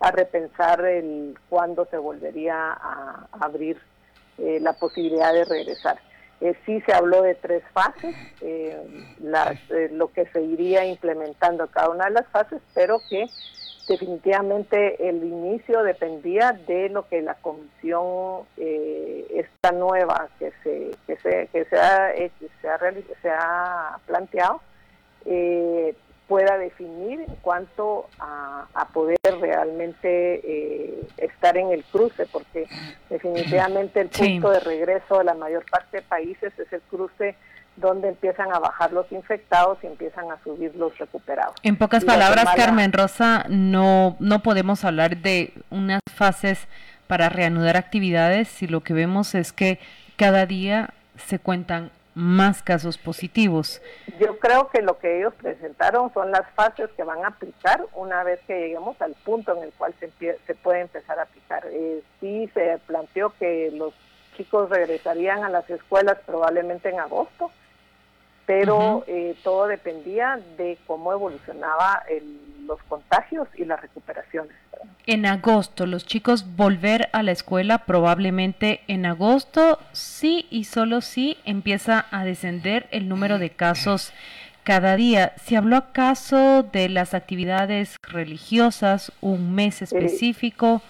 a 0.00 0.10
repensar 0.10 0.84
el 0.84 1.38
cuándo 1.48 1.86
se 1.90 1.96
volvería 1.96 2.54
a, 2.72 3.26
abrir 3.32 3.78
eh, 4.38 4.58
la 4.60 4.72
posibilidad 4.74 5.32
de 5.32 5.44
regresar. 5.44 5.98
Eh, 6.40 6.54
sí 6.66 6.80
se 6.82 6.92
habló 6.92 7.22
de 7.22 7.36
tres 7.36 7.62
fases, 7.72 8.14
eh, 8.40 8.76
lo 9.92 10.12
que 10.12 10.26
se 10.26 10.42
iría 10.42 10.84
implementando 10.84 11.66
cada 11.68 11.88
una 11.88 12.06
de 12.06 12.10
las 12.10 12.26
fases, 12.28 12.60
pero 12.74 13.00
que 13.08 13.26
definitivamente 13.86 15.08
el 15.08 15.22
inicio 15.24 15.82
dependía 15.82 16.52
de 16.52 16.88
lo 16.88 17.06
que 17.08 17.22
la 17.22 17.34
comisión 17.34 18.44
esta 18.56 19.72
nueva 19.72 20.28
que 20.38 20.52
se 20.62 20.90
que 21.06 21.16
se 21.16 21.48
que 21.52 21.64
se 21.66 21.76
ha, 21.78 22.12
se 23.22 23.30
ha, 23.30 23.98
planteado 24.06 24.60
pueda 26.26 26.56
definir 26.58 27.20
en 27.20 27.34
cuanto 27.36 28.08
a, 28.18 28.88
poder 28.92 29.18
realmente 29.40 30.40
eh, 30.44 31.00
estar 31.16 31.56
en 31.56 31.72
el 31.72 31.82
cruce, 31.84 32.26
porque 32.26 32.66
definitivamente 33.10 34.00
el 34.00 34.08
punto 34.08 34.50
de 34.50 34.60
regreso 34.60 35.18
de 35.18 35.24
la 35.24 35.34
mayor 35.34 35.64
parte 35.68 35.96
de 35.96 36.02
países 36.02 36.56
es 36.58 36.72
el 36.72 36.80
cruce 36.82 37.34
donde 37.76 38.08
empiezan 38.08 38.52
a 38.52 38.58
bajar 38.58 38.92
los 38.92 39.10
infectados 39.10 39.78
y 39.82 39.86
empiezan 39.86 40.30
a 40.30 40.38
subir 40.44 40.74
los 40.76 40.96
recuperados. 40.98 41.54
En 41.62 41.76
pocas 41.76 42.04
palabras, 42.04 42.46
Carmen 42.56 42.92
Rosa, 42.92 43.46
no, 43.48 44.16
no 44.20 44.42
podemos 44.42 44.84
hablar 44.84 45.16
de 45.16 45.52
unas 45.70 46.00
fases 46.14 46.68
para 47.06 47.28
reanudar 47.28 47.76
actividades 47.76 48.48
si 48.48 48.66
lo 48.66 48.80
que 48.80 48.94
vemos 48.94 49.34
es 49.34 49.52
que 49.52 49.78
cada 50.16 50.46
día 50.46 50.90
se 51.16 51.38
cuentan 51.38 51.90
más 52.14 52.62
casos 52.62 52.96
positivos. 52.96 53.82
Yo 54.20 54.38
creo 54.38 54.68
que 54.68 54.82
lo 54.82 54.98
que 54.98 55.18
ellos 55.18 55.34
presentaron 55.34 56.12
son 56.14 56.30
las 56.30 56.48
fases 56.54 56.88
que 56.96 57.02
van 57.02 57.24
a 57.24 57.28
aplicar 57.28 57.84
una 57.92 58.22
vez 58.22 58.40
que 58.46 58.58
lleguemos 58.58 59.00
al 59.02 59.14
punto 59.24 59.56
en 59.56 59.64
el 59.64 59.72
cual 59.72 59.94
se, 59.98 60.10
se 60.46 60.54
puede 60.54 60.82
empezar 60.82 61.18
a 61.18 61.22
aplicar. 61.22 61.64
Eh, 61.72 62.02
sí 62.20 62.48
se 62.54 62.78
planteó 62.86 63.34
que 63.38 63.72
los 63.72 63.92
chicos 64.36 64.70
regresarían 64.70 65.44
a 65.44 65.48
las 65.48 65.68
escuelas 65.70 66.18
probablemente 66.26 66.88
en 66.88 67.00
agosto, 67.00 67.50
pero 68.46 69.04
eh, 69.06 69.34
todo 69.42 69.66
dependía 69.66 70.38
de 70.56 70.78
cómo 70.86 71.12
evolucionaba 71.12 72.02
los 72.66 72.82
contagios 72.84 73.48
y 73.56 73.64
las 73.64 73.80
recuperaciones. 73.80 74.52
En 75.06 75.26
agosto, 75.26 75.86
los 75.86 76.06
chicos 76.06 76.56
volver 76.56 77.08
a 77.12 77.22
la 77.22 77.32
escuela 77.32 77.78
probablemente 77.78 78.80
en 78.88 79.06
agosto, 79.06 79.78
sí 79.92 80.46
y 80.50 80.64
solo 80.64 81.00
sí 81.00 81.36
empieza 81.44 82.06
a 82.10 82.24
descender 82.24 82.86
el 82.90 83.08
número 83.08 83.38
de 83.38 83.50
casos 83.50 84.12
cada 84.62 84.96
día. 84.96 85.34
¿Se 85.36 85.56
habló 85.56 85.76
acaso 85.76 86.62
de 86.62 86.88
las 86.88 87.12
actividades 87.12 87.96
religiosas, 88.02 89.12
un 89.20 89.54
mes 89.54 89.82
específico? 89.82 90.82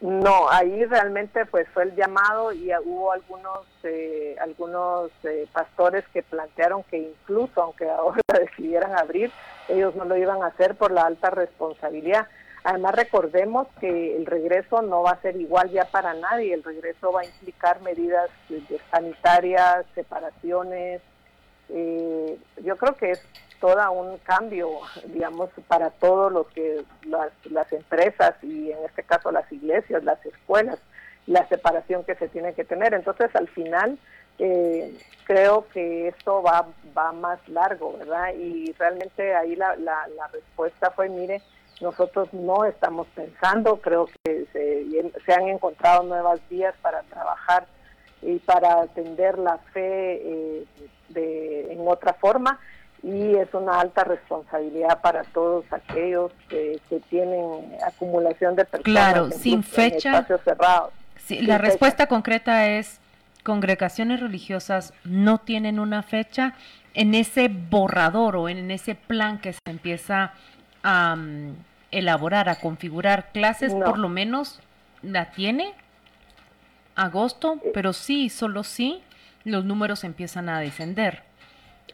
No, 0.00 0.50
ahí 0.50 0.84
realmente 0.84 1.46
pues 1.46 1.66
fue 1.72 1.84
el 1.84 1.96
llamado 1.96 2.52
y 2.52 2.70
hubo 2.84 3.12
algunos 3.12 3.66
eh, 3.82 4.36
algunos 4.40 5.10
eh, 5.24 5.48
pastores 5.52 6.04
que 6.12 6.22
plantearon 6.22 6.82
que 6.84 6.98
incluso 6.98 7.62
aunque 7.62 7.88
ahora 7.90 8.20
decidieran 8.38 8.96
abrir, 8.98 9.32
ellos 9.68 9.94
no 9.96 10.04
lo 10.04 10.16
iban 10.16 10.42
a 10.42 10.48
hacer 10.48 10.74
por 10.74 10.90
la 10.90 11.02
alta 11.02 11.30
responsabilidad. 11.30 12.28
Además 12.64 12.94
recordemos 12.96 13.68
que 13.80 14.16
el 14.16 14.26
regreso 14.26 14.82
no 14.82 15.02
va 15.02 15.12
a 15.12 15.22
ser 15.22 15.36
igual 15.36 15.70
ya 15.70 15.84
para 15.84 16.14
nadie, 16.14 16.52
el 16.52 16.64
regreso 16.64 17.12
va 17.12 17.20
a 17.20 17.24
implicar 17.24 17.80
medidas 17.80 18.28
sanitarias, 18.90 19.86
separaciones. 19.94 21.00
Yo 21.68 22.76
creo 22.76 22.94
que 22.96 23.12
es 23.12 23.22
todo 23.60 23.92
un 23.92 24.18
cambio, 24.18 24.70
digamos, 25.06 25.50
para 25.66 25.90
todos 25.90 26.32
los 26.32 26.46
que 26.48 26.84
las, 27.04 27.30
las 27.50 27.72
empresas 27.72 28.34
y 28.42 28.70
en 28.70 28.84
este 28.84 29.02
caso 29.02 29.32
las 29.32 29.50
iglesias, 29.50 30.04
las 30.04 30.24
escuelas, 30.24 30.78
la 31.26 31.46
separación 31.48 32.04
que 32.04 32.14
se 32.14 32.28
tiene 32.28 32.54
que 32.54 32.64
tener. 32.64 32.94
Entonces, 32.94 33.34
al 33.34 33.48
final, 33.48 33.98
eh, 34.38 34.96
creo 35.24 35.66
que 35.68 36.08
esto 36.08 36.42
va, 36.42 36.66
va 36.96 37.12
más 37.12 37.38
largo, 37.48 37.96
¿verdad? 37.98 38.34
Y 38.34 38.72
realmente 38.78 39.34
ahí 39.34 39.56
la, 39.56 39.74
la, 39.76 40.06
la 40.08 40.28
respuesta 40.28 40.90
fue, 40.90 41.08
mire, 41.08 41.42
nosotros 41.80 42.32
no 42.32 42.64
estamos 42.64 43.06
pensando, 43.14 43.80
creo 43.80 44.08
que 44.24 44.46
se, 44.52 44.86
se 45.24 45.32
han 45.32 45.48
encontrado 45.48 46.02
nuevas 46.04 46.40
vías 46.48 46.74
para 46.80 47.02
trabajar 47.02 47.66
y 48.26 48.38
para 48.40 48.82
atender 48.82 49.38
la 49.38 49.58
fe 49.72 50.20
eh, 50.22 50.64
de, 51.08 51.72
en 51.72 51.86
otra 51.86 52.14
forma 52.14 52.58
y 53.02 53.36
es 53.36 53.52
una 53.54 53.80
alta 53.80 54.02
responsabilidad 54.02 55.00
para 55.00 55.22
todos 55.22 55.64
aquellos 55.70 56.32
que, 56.48 56.80
tienen 57.08 57.76
acumulación 57.86 58.56
de 58.56 58.64
personas 58.64 58.84
claro, 58.84 59.30
sin 59.30 59.62
fecha, 59.62 60.18
espacios 60.18 60.40
cerrados. 60.42 60.92
la 61.28 61.58
respuesta 61.58 62.08
concreta 62.08 62.66
es 62.66 63.00
congregaciones 63.44 64.20
religiosas 64.20 64.92
no 65.04 65.38
tienen 65.38 65.78
una 65.78 66.02
fecha 66.02 66.54
en 66.94 67.14
ese 67.14 67.48
borrador 67.48 68.36
o 68.36 68.48
en 68.48 68.72
ese 68.72 68.96
plan 68.96 69.38
que 69.38 69.52
se 69.52 69.60
empieza 69.66 70.32
a 70.82 71.14
mm, 71.14 71.54
elaborar, 71.92 72.48
a 72.48 72.56
configurar. 72.56 73.30
Clases, 73.32 73.72
por 73.72 73.98
lo 73.98 74.08
menos 74.08 74.60
la 75.02 75.30
tiene 75.30 75.74
agosto, 76.96 77.60
eh. 77.62 77.70
pero 77.72 77.92
sí, 77.92 78.28
solo 78.28 78.64
sí, 78.64 79.02
los 79.44 79.64
números 79.64 80.04
empiezan 80.04 80.48
a 80.48 80.60
descender. 80.60 81.22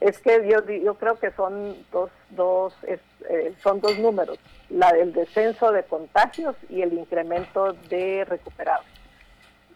Es 0.01 0.19
que 0.19 0.49
yo, 0.49 0.67
yo 0.67 0.95
creo 0.95 1.19
que 1.19 1.31
son 1.33 1.77
dos, 1.93 2.11
dos, 2.31 2.75
eh, 2.85 3.55
son 3.63 3.81
dos 3.81 3.99
números, 3.99 4.39
la 4.71 4.93
del 4.93 5.13
descenso 5.13 5.71
de 5.71 5.85
contagios 5.85 6.57
y 6.69 6.83
el 6.83 6.95
incremento 6.95 7.75
de 7.89 8.25
recuperados. 8.25 8.87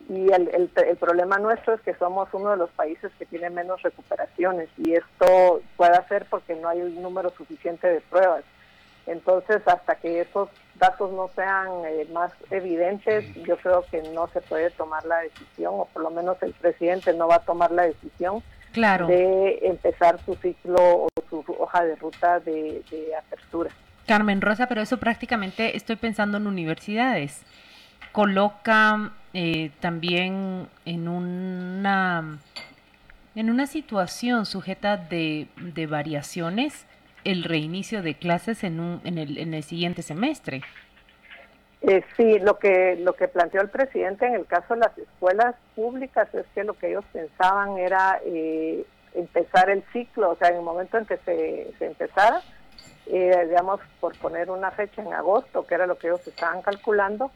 Y 0.09 0.33
el, 0.33 0.48
el, 0.55 0.70
el, 0.77 0.96
problema 0.96 1.38
nuestro 1.38 1.74
es 1.74 1.81
que 1.81 1.94
somos 1.94 2.29
uno 2.33 2.51
de 2.51 2.57
los 2.57 2.70
países 2.70 3.11
que 3.18 3.27
tiene 3.27 3.51
menos 3.51 3.83
recuperaciones 3.83 4.68
y 4.79 4.94
esto 4.94 5.61
puede 5.77 6.07
ser 6.07 6.27
porque 6.31 6.55
no 6.55 6.68
hay 6.68 6.81
un 6.81 7.03
número 7.03 7.31
suficiente 7.37 7.88
de 7.88 8.01
pruebas. 8.03 8.44
Entonces, 9.07 9.62
hasta 9.66 9.95
que 9.97 10.21
esos 10.21 10.49
datos 10.75 11.12
no 11.12 11.31
sean 11.35 11.69
eh, 11.87 12.07
más 12.12 12.33
evidentes, 12.51 13.25
yo 13.47 13.57
creo 13.57 13.85
que 13.90 14.03
no 14.14 14.29
se 14.29 14.40
puede 14.40 14.71
tomar 14.71 15.05
la 15.07 15.19
decisión, 15.19 15.75
o 15.77 15.85
por 15.87 16.03
lo 16.03 16.11
menos 16.11 16.37
el 16.42 16.53
presidente 16.55 17.12
no 17.14 17.29
va 17.29 17.37
a 17.37 17.45
tomar 17.45 17.71
la 17.71 17.85
decisión 17.85 18.42
de 18.75 19.59
empezar 19.62 20.19
su 20.25 20.35
ciclo 20.35 20.79
o 20.81 21.09
su 21.31 21.45
hoja 21.59 21.85
de 21.85 21.97
ruta 21.97 22.40
de, 22.40 22.83
apertura. 23.19 23.71
Carmen 24.07 24.40
Rosa, 24.40 24.66
pero 24.66 24.83
eso 24.83 24.99
prácticamente 24.99 25.77
estoy 25.77 25.97
pensando 25.97 26.37
en 26.37 26.47
universidades. 26.47 27.42
Coloca 28.12 29.12
eh, 29.33 29.71
también 29.81 30.69
en 30.85 31.09
una 31.09 32.38
en 33.35 33.51
una 33.51 33.66
situación 33.66 34.47
sujeta 34.47 34.97
de, 34.97 35.49
de 35.57 35.87
variaciones 35.87 36.87
el 37.27 37.45
reinicio 37.45 38.03
de 38.03 38.15
clases 38.15 38.65
en, 38.65 38.81
un, 38.81 39.01
en, 39.05 39.19
el, 39.19 39.39
en 39.39 39.55
el 39.55 39.62
siguiente 39.62 40.03
semestre. 40.03 40.62
Eh, 41.83 42.03
sí, 42.17 42.39
lo 42.39 42.59
que 42.59 42.97
lo 42.97 43.12
que 43.12 43.29
planteó 43.29 43.61
el 43.61 43.69
presidente 43.69 44.27
en 44.27 44.35
el 44.35 44.47
caso 44.47 44.75
de 44.75 44.81
las 44.81 44.99
escuelas 44.99 45.55
públicas 45.75 46.33
es 46.35 46.47
que 46.55 46.65
lo 46.65 46.75
que 46.75 46.89
ellos 46.89 47.05
pensaban 47.12 47.79
era 47.79 48.19
eh, 48.25 48.85
empezar 49.15 49.71
el 49.71 49.85
ciclo, 49.93 50.31
o 50.31 50.37
sea, 50.37 50.49
en 50.49 50.57
el 50.57 50.62
momento 50.62 50.99
en 50.99 51.07
que 51.07 51.17
se, 51.19 51.73
se 51.79 51.87
empezara, 51.87 52.41
eh, 53.07 53.47
digamos, 53.49 53.81
por 54.01 54.17
poner 54.19 54.51
una 54.51 54.71
fecha 54.71 55.03
en 55.03 55.12
agosto, 55.12 55.67
que 55.67 55.75
era 55.75 55.87
lo 55.87 55.97
que 55.99 56.09
ellos 56.09 56.27
estaban 56.27 56.62
calculando, 56.62 57.31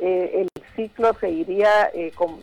el 0.00 0.48
ciclo 0.76 1.14
seguiría 1.20 1.90
con, 2.14 2.40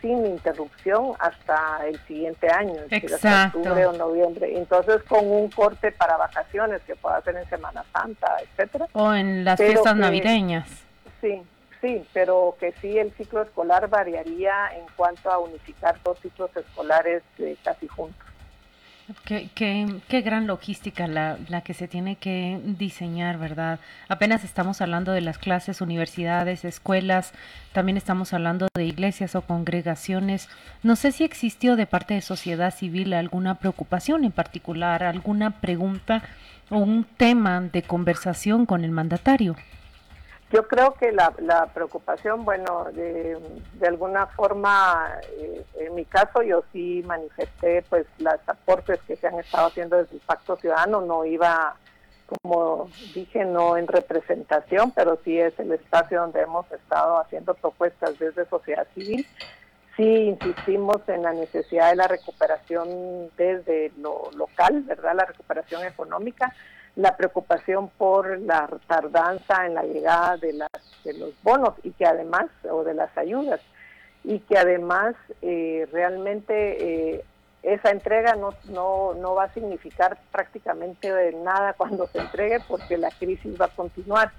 sin 0.00 0.26
interrupción 0.26 1.12
hasta 1.18 1.86
el 1.86 1.98
siguiente 2.06 2.50
año, 2.50 2.74
hasta 2.90 3.52
octubre 3.54 3.86
o 3.86 3.92
noviembre. 3.92 4.58
Entonces, 4.58 5.02
con 5.04 5.30
un 5.30 5.48
corte 5.50 5.92
para 5.92 6.16
vacaciones 6.16 6.82
que 6.82 6.96
pueda 6.96 7.20
ser 7.22 7.36
en 7.36 7.48
Semana 7.48 7.84
Santa, 7.92 8.36
etcétera. 8.42 8.88
O 8.92 9.12
en 9.12 9.44
las 9.44 9.58
fiestas 9.58 9.96
navideñas. 9.96 10.68
Sí, 11.20 11.42
sí, 11.80 12.04
pero 12.12 12.56
que 12.58 12.72
sí 12.80 12.98
el 12.98 13.12
ciclo 13.12 13.42
escolar 13.42 13.88
variaría 13.88 14.76
en 14.76 14.84
cuanto 14.96 15.30
a 15.30 15.38
unificar 15.38 15.96
dos 16.04 16.18
ciclos 16.20 16.50
escolares 16.56 17.22
eh, 17.38 17.56
casi 17.62 17.88
juntos. 17.88 18.26
Qué, 19.24 19.50
qué, 19.54 20.00
qué, 20.08 20.20
gran 20.20 20.46
logística 20.46 21.08
la, 21.08 21.36
la 21.48 21.62
que 21.62 21.74
se 21.74 21.88
tiene 21.88 22.16
que 22.16 22.60
diseñar, 22.64 23.36
¿verdad? 23.36 23.80
Apenas 24.08 24.44
estamos 24.44 24.80
hablando 24.80 25.10
de 25.10 25.20
las 25.20 25.38
clases, 25.38 25.80
universidades, 25.80 26.64
escuelas, 26.64 27.32
también 27.72 27.96
estamos 27.96 28.32
hablando 28.32 28.68
de 28.74 28.84
iglesias 28.84 29.34
o 29.34 29.42
congregaciones. 29.42 30.48
No 30.84 30.94
sé 30.94 31.10
si 31.10 31.24
existió 31.24 31.74
de 31.74 31.86
parte 31.86 32.14
de 32.14 32.20
sociedad 32.20 32.72
civil 32.72 33.12
alguna 33.12 33.56
preocupación 33.56 34.24
en 34.24 34.32
particular, 34.32 35.02
alguna 35.02 35.60
pregunta 35.60 36.22
o 36.70 36.78
un 36.78 37.04
tema 37.04 37.60
de 37.60 37.82
conversación 37.82 38.66
con 38.66 38.84
el 38.84 38.92
mandatario. 38.92 39.56
Yo 40.52 40.68
creo 40.68 40.92
que 40.92 41.12
la, 41.12 41.32
la 41.38 41.66
preocupación, 41.66 42.44
bueno, 42.44 42.84
de, 42.92 43.38
alguna 43.86 44.26
forma, 44.26 45.10
eh, 45.38 45.64
en 45.76 45.94
mi 45.94 46.04
caso 46.04 46.42
yo 46.42 46.62
sí 46.72 47.02
manifesté 47.06 47.82
pues 47.88 48.06
los 48.18 48.34
aportes 48.46 49.00
que 49.06 49.16
se 49.16 49.28
han 49.28 49.40
estado 49.40 49.68
haciendo 49.68 49.96
desde 49.96 50.16
el 50.16 50.20
Pacto 50.20 50.56
Ciudadano, 50.56 51.00
no 51.00 51.24
iba, 51.24 51.74
como 52.26 52.90
dije, 53.14 53.46
no 53.46 53.78
en 53.78 53.86
representación, 53.86 54.90
pero 54.90 55.18
sí 55.24 55.38
es 55.40 55.58
el 55.58 55.72
espacio 55.72 56.20
donde 56.20 56.42
hemos 56.42 56.70
estado 56.70 57.18
haciendo 57.18 57.54
propuestas 57.54 58.18
desde 58.18 58.44
sociedad 58.44 58.86
civil. 58.94 59.26
Sí 59.96 60.04
insistimos 60.04 60.98
en 61.08 61.22
la 61.22 61.32
necesidad 61.32 61.90
de 61.90 61.96
la 61.96 62.08
recuperación 62.08 63.30
desde 63.38 63.90
lo 63.96 64.30
local, 64.36 64.82
¿verdad? 64.82 65.14
La 65.14 65.24
recuperación 65.24 65.82
económica 65.86 66.54
la 66.96 67.16
preocupación 67.16 67.88
por 67.88 68.38
la 68.40 68.68
tardanza 68.86 69.66
en 69.66 69.74
la 69.74 69.82
llegada 69.82 70.36
de, 70.36 70.52
las, 70.52 70.70
de 71.04 71.14
los 71.14 71.30
bonos 71.42 71.74
y 71.82 71.92
que 71.92 72.04
además, 72.04 72.46
o 72.70 72.84
de 72.84 72.94
las 72.94 73.16
ayudas, 73.16 73.60
y 74.24 74.40
que 74.40 74.58
además 74.58 75.14
eh, 75.40 75.88
realmente 75.90 77.14
eh, 77.14 77.24
esa 77.62 77.90
entrega 77.90 78.34
no, 78.34 78.54
no, 78.68 79.14
no 79.14 79.34
va 79.34 79.44
a 79.44 79.54
significar 79.54 80.18
prácticamente 80.30 81.10
nada 81.42 81.72
cuando 81.74 82.06
se 82.08 82.18
entregue 82.18 82.58
porque 82.68 82.98
la 82.98 83.10
crisis 83.10 83.60
va 83.60 83.66
a 83.66 83.76
continuar. 83.76 84.32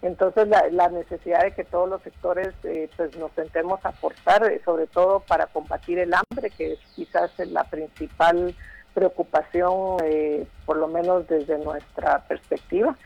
Entonces 0.00 0.46
la, 0.46 0.68
la 0.70 0.88
necesidad 0.88 1.42
de 1.42 1.52
que 1.52 1.64
todos 1.64 1.88
los 1.88 2.02
sectores 2.02 2.54
eh, 2.62 2.88
pues 2.96 3.16
nos 3.16 3.32
sentemos 3.32 3.84
a 3.84 3.88
aportar, 3.88 4.42
sobre 4.64 4.86
todo 4.86 5.20
para 5.20 5.46
combatir 5.46 5.98
el 5.98 6.14
hambre, 6.14 6.50
que 6.50 6.74
es 6.74 6.78
quizás 6.94 7.32
la 7.38 7.64
principal 7.64 8.54
preocupación, 8.98 9.98
eh, 10.04 10.44
por 10.66 10.76
lo 10.76 10.88
menos 10.88 11.28
desde 11.28 11.56
nuestra 11.58 12.18
perspectiva. 12.26 12.96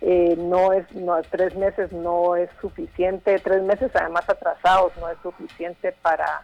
Eh, 0.00 0.34
no 0.38 0.72
es 0.72 0.90
no, 0.92 1.20
tres 1.30 1.54
meses 1.54 1.92
no 1.92 2.34
es 2.34 2.48
suficiente, 2.60 3.38
tres 3.38 3.62
meses 3.62 3.90
además 3.94 4.28
atrasados 4.28 4.92
no 4.98 5.08
es 5.10 5.18
suficiente 5.22 5.94
para, 6.02 6.42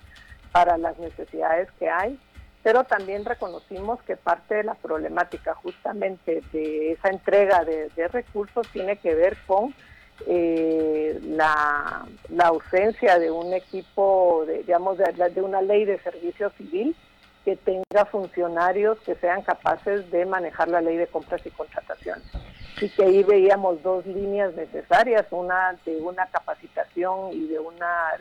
para 0.52 0.76
las 0.76 0.98
necesidades 0.98 1.68
que 1.78 1.88
hay. 1.88 2.18
pero 2.62 2.84
también 2.84 3.24
reconocimos 3.24 4.00
que 4.02 4.16
parte 4.16 4.56
de 4.56 4.64
la 4.64 4.74
problemática 4.74 5.54
justamente 5.54 6.42
de 6.52 6.92
esa 6.92 7.08
entrega 7.08 7.64
de, 7.64 8.08
recursos 8.08 8.68
tiene 8.68 8.98
que 8.98 9.14
ver 9.14 9.36
con 9.46 9.74
eh, 10.26 11.18
la, 11.24 12.06
ausencia 12.44 13.18
de 13.18 13.30
un 13.30 13.54
equipo, 13.54 14.44
de, 14.46 14.58
digamos, 14.58 14.98
de, 14.98 15.42
una 15.42 15.62
ley 15.62 15.84
de 15.84 15.98
servicio 16.00 16.50
civil 16.50 16.94
que 17.48 17.56
tenga 17.56 18.04
funcionarios 18.04 18.98
que 19.06 19.14
sean 19.14 19.40
capaces 19.40 20.10
de 20.10 20.26
manejar 20.26 20.68
la 20.68 20.82
ley 20.82 20.98
de 20.98 21.06
compras 21.06 21.40
y 21.46 21.50
contrataciones. 21.50 22.22
Y 22.78 22.90
que 22.90 23.04
ahí 23.04 23.22
veíamos 23.22 23.82
dos 23.82 24.04
líneas 24.04 24.52
necesarias, 24.52 25.24
una 25.30 25.74
de 25.86 25.96
una 25.96 26.26
capacitación 26.26 27.32
y 27.32 27.46
de 27.46 27.58
una, 27.58 28.12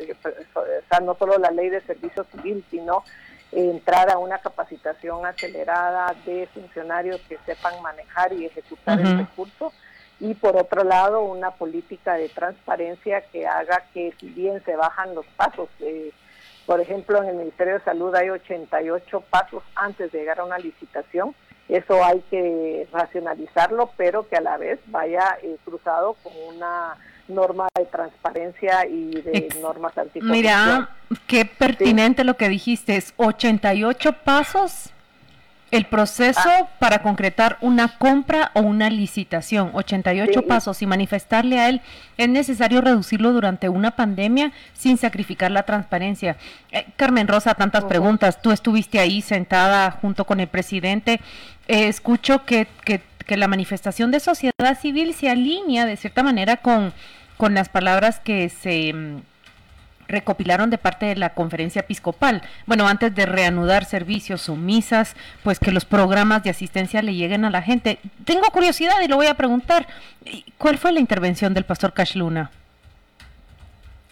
o 0.54 0.62
sea, 0.90 1.02
no 1.02 1.14
solo 1.16 1.38
la 1.40 1.52
ley 1.52 1.68
de 1.68 1.82
servicio 1.82 2.26
civil, 2.32 2.64
sino 2.72 3.04
entrar 3.52 4.10
a 4.10 4.18
una 4.18 4.38
capacitación 4.38 5.26
acelerada 5.26 6.16
de 6.26 6.48
funcionarios 6.54 7.20
que 7.28 7.38
sepan 7.46 7.82
manejar 7.82 8.32
y 8.32 8.46
ejecutar 8.46 8.98
el 9.02 9.18
recurso 9.18 9.74
y 10.22 10.36
por 10.36 10.56
otro 10.56 10.86
lado 10.86 11.22
una 11.22 11.52
política 11.52 12.14
de 12.14 12.30
transparencia 12.30 13.24
que 13.30 13.46
haga 13.46 13.84
que 13.94 14.14
si 14.22 14.30
bien 14.30 14.64
se 14.64 14.78
bajan 14.78 15.14
los 15.14 15.26
pasos, 15.36 15.68
eh, 15.82 16.14
por 16.68 16.82
ejemplo 16.82 17.24
en 17.24 17.30
el 17.30 17.36
Ministerio 17.38 17.76
de 17.76 17.80
Salud 17.80 18.14
hay 18.14 18.30
88 18.30 19.22
pasos 19.32 19.64
antes 19.74 20.12
de 20.12 20.20
llegar 20.20 20.42
a 20.42 20.44
una 20.44 20.60
licitación, 20.60 21.34
eso 21.70 22.04
hay 22.04 22.22
que 22.30 22.88
racionalizarlo, 22.92 23.90
pero 23.98 24.28
que 24.30 24.36
a 24.36 24.42
la 24.42 24.58
vez 24.58 24.80
vaya 24.88 25.38
eh, 25.42 25.58
cruzado 25.66 26.16
con 26.22 26.34
una 26.56 26.96
norma 27.28 27.68
de 27.76 27.86
transparencia 27.86 28.86
y 28.86 29.12
de 29.22 29.50
normas 29.62 29.98
anticorrupción. 29.98 30.32
Mira, 30.32 30.90
qué 31.26 31.46
pertinente 31.46 32.24
lo 32.24 32.36
que 32.36 32.50
dijiste, 32.50 32.96
es 32.96 33.14
88 33.18 34.14
pasos 34.24 34.94
el 35.72 35.86
proceso 35.86 36.40
ah. 36.46 36.68
para 36.80 37.02
concretar 37.02 37.58
una 37.62 37.98
compra 37.98 38.52
o 38.54 38.62
una 38.62 38.90
licitación, 38.90 39.72
88 39.74 40.44
pasos 40.44 40.82
y 40.82 40.86
manifestarle 40.86 41.60
a 41.60 41.70
él, 41.70 41.82
es 42.18 42.30
necesario 42.30 42.82
reducirlo 42.82 43.34
durante 43.34 43.70
una 43.70 43.92
pandemia 43.92 44.52
sin 44.74 44.98
sacrificar 44.98 45.52
la 45.52 45.64
transparencia. 45.64 46.38
Eh, 46.72 46.86
Carmen 46.96 47.28
Rosa, 47.28 47.54
tantas 47.56 47.84
preguntas. 47.86 48.42
Tú 48.42 48.52
estuviste 48.52 49.00
ahí 49.00 49.22
sentada 49.22 49.92
junto 49.92 50.26
con 50.26 50.40
el 50.40 50.48
presidente. 50.48 51.20
Eh, 51.68 51.88
escucho 51.88 52.46
que, 52.46 52.68
que, 52.86 53.02
que 53.26 53.38
la 53.38 53.48
manifestación 53.48 54.12
de 54.12 54.20
sociedad 54.20 54.80
civil 54.80 55.14
se 55.14 55.30
alinea 55.30 55.86
de 55.86 55.98
cierta 55.98 56.24
manera 56.24 56.58
con 56.58 56.94
con 57.38 57.54
las 57.54 57.70
palabras 57.70 58.20
que 58.20 58.50
se 58.50 58.94
mm, 58.94 59.22
recopilaron 60.08 60.70
de 60.70 60.78
parte 60.78 61.08
de 61.08 61.16
la 61.16 61.34
conferencia 61.34 61.82
episcopal. 61.82 62.42
Bueno, 62.66 62.88
antes 62.88 63.14
de 63.14 63.26
reanudar 63.26 63.86
servicios 63.86 64.50
o 64.50 64.56
misas, 64.56 65.16
pues 65.44 65.60
que 65.60 65.72
los 65.72 65.86
programas 65.86 66.44
de 66.44 66.50
asistencia 66.50 67.02
le 67.02 67.14
lleguen 67.14 67.46
a 67.46 67.50
la 67.50 67.62
gente. 67.62 68.00
Tengo 68.26 68.48
curiosidad 68.52 69.02
y 69.04 69.08
lo 69.08 69.16
voy 69.16 69.28
a 69.28 69.36
preguntar. 69.36 69.88
¿Cuál 70.58 70.78
fue 70.78 70.92
la 70.92 71.00
intervención 71.00 71.54
del 71.54 71.66
pastor 71.66 71.94
Cash 71.94 72.16
Luna? 72.16 72.52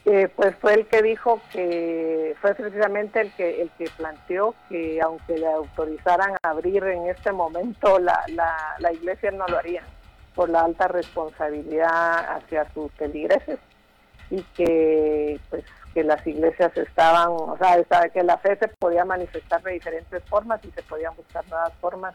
Eh, 0.05 0.29
pues 0.35 0.55
fue 0.57 0.75
el 0.75 0.85
que 0.85 1.01
dijo 1.01 1.41
que 1.51 2.35
fue 2.39 2.53
precisamente 2.53 3.21
el 3.21 3.31
que 3.31 3.63
el 3.63 3.71
que 3.71 3.89
planteó 3.97 4.53
que 4.69 5.01
aunque 5.01 5.35
le 5.35 5.47
autorizaran 5.47 6.33
a 6.43 6.49
abrir 6.49 6.83
en 6.83 7.07
este 7.07 7.31
momento 7.31 7.97
la, 7.97 8.23
la, 8.27 8.55
la 8.77 8.93
iglesia 8.93 9.31
no 9.31 9.47
lo 9.47 9.57
haría 9.57 9.81
por 10.35 10.49
la 10.49 10.61
alta 10.61 10.87
responsabilidad 10.87 12.35
hacia 12.35 12.71
sus 12.71 12.91
feligreses 12.91 13.57
y 14.29 14.43
que 14.55 15.39
pues 15.49 15.63
que 15.95 16.03
las 16.03 16.27
iglesias 16.27 16.75
estaban, 16.75 17.29
o 17.29 17.57
sea, 17.57 18.09
que 18.09 18.21
la 18.21 18.37
fe 18.37 18.57
se 18.57 18.67
podía 18.67 19.05
manifestar 19.05 19.63
de 19.63 19.71
diferentes 19.71 20.21
formas 20.25 20.59
y 20.65 20.69
se 20.71 20.83
podían 20.83 21.15
buscar 21.15 21.47
nuevas 21.47 21.71
formas 21.79 22.13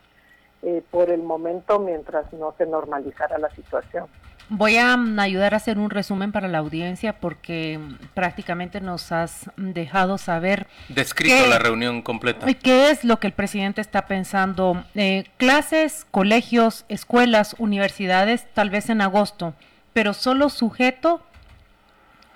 eh, 0.62 0.82
por 0.90 1.10
el 1.10 1.22
momento 1.22 1.80
mientras 1.80 2.30
no 2.34 2.54
se 2.58 2.66
normalizara 2.66 3.38
la 3.38 3.48
situación. 3.54 4.06
Voy 4.50 4.76
a 4.76 4.96
mm, 4.98 5.18
ayudar 5.18 5.54
a 5.54 5.56
hacer 5.56 5.78
un 5.78 5.88
resumen 5.88 6.30
para 6.30 6.46
la 6.48 6.58
audiencia 6.58 7.14
porque 7.14 7.78
mm, 7.78 8.08
prácticamente 8.12 8.82
nos 8.82 9.12
has 9.12 9.50
dejado 9.56 10.18
saber. 10.18 10.66
Descrito 10.90 11.46
la 11.46 11.58
reunión 11.58 12.02
completa. 12.02 12.46
¿Qué 12.52 12.90
es 12.90 13.02
lo 13.02 13.18
que 13.18 13.28
el 13.28 13.32
presidente 13.32 13.80
está 13.80 14.06
pensando? 14.06 14.84
Eh, 14.94 15.24
clases, 15.38 16.06
colegios, 16.10 16.84
escuelas, 16.90 17.56
universidades, 17.58 18.46
tal 18.52 18.68
vez 18.68 18.90
en 18.90 19.00
agosto, 19.00 19.54
pero 19.94 20.12
solo 20.12 20.50
sujeto 20.50 21.22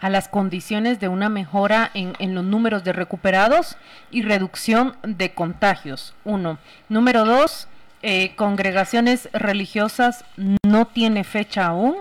a 0.05 0.11
las 0.11 0.29
condiciones 0.29 1.01
de 1.01 1.09
una 1.09 1.31
mejora 1.31 1.91
en, 1.95 2.13
en, 2.19 2.35
los 2.35 2.45
números 2.45 2.85
de 2.85 2.93
recuperados 2.93 3.79
y 4.11 4.21
reducción 4.21 4.99
de 5.03 5.33
contagios. 5.33 6.13
Uno. 6.27 6.59
Número 6.91 7.25
dos, 7.25 7.69
eh, 8.03 8.35
congregaciones 8.37 9.31
religiosas 9.33 10.27
no 10.63 10.89
tiene 10.89 11.25
fecha 11.25 11.69
aún. 11.69 11.97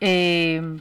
Eh, 0.00 0.80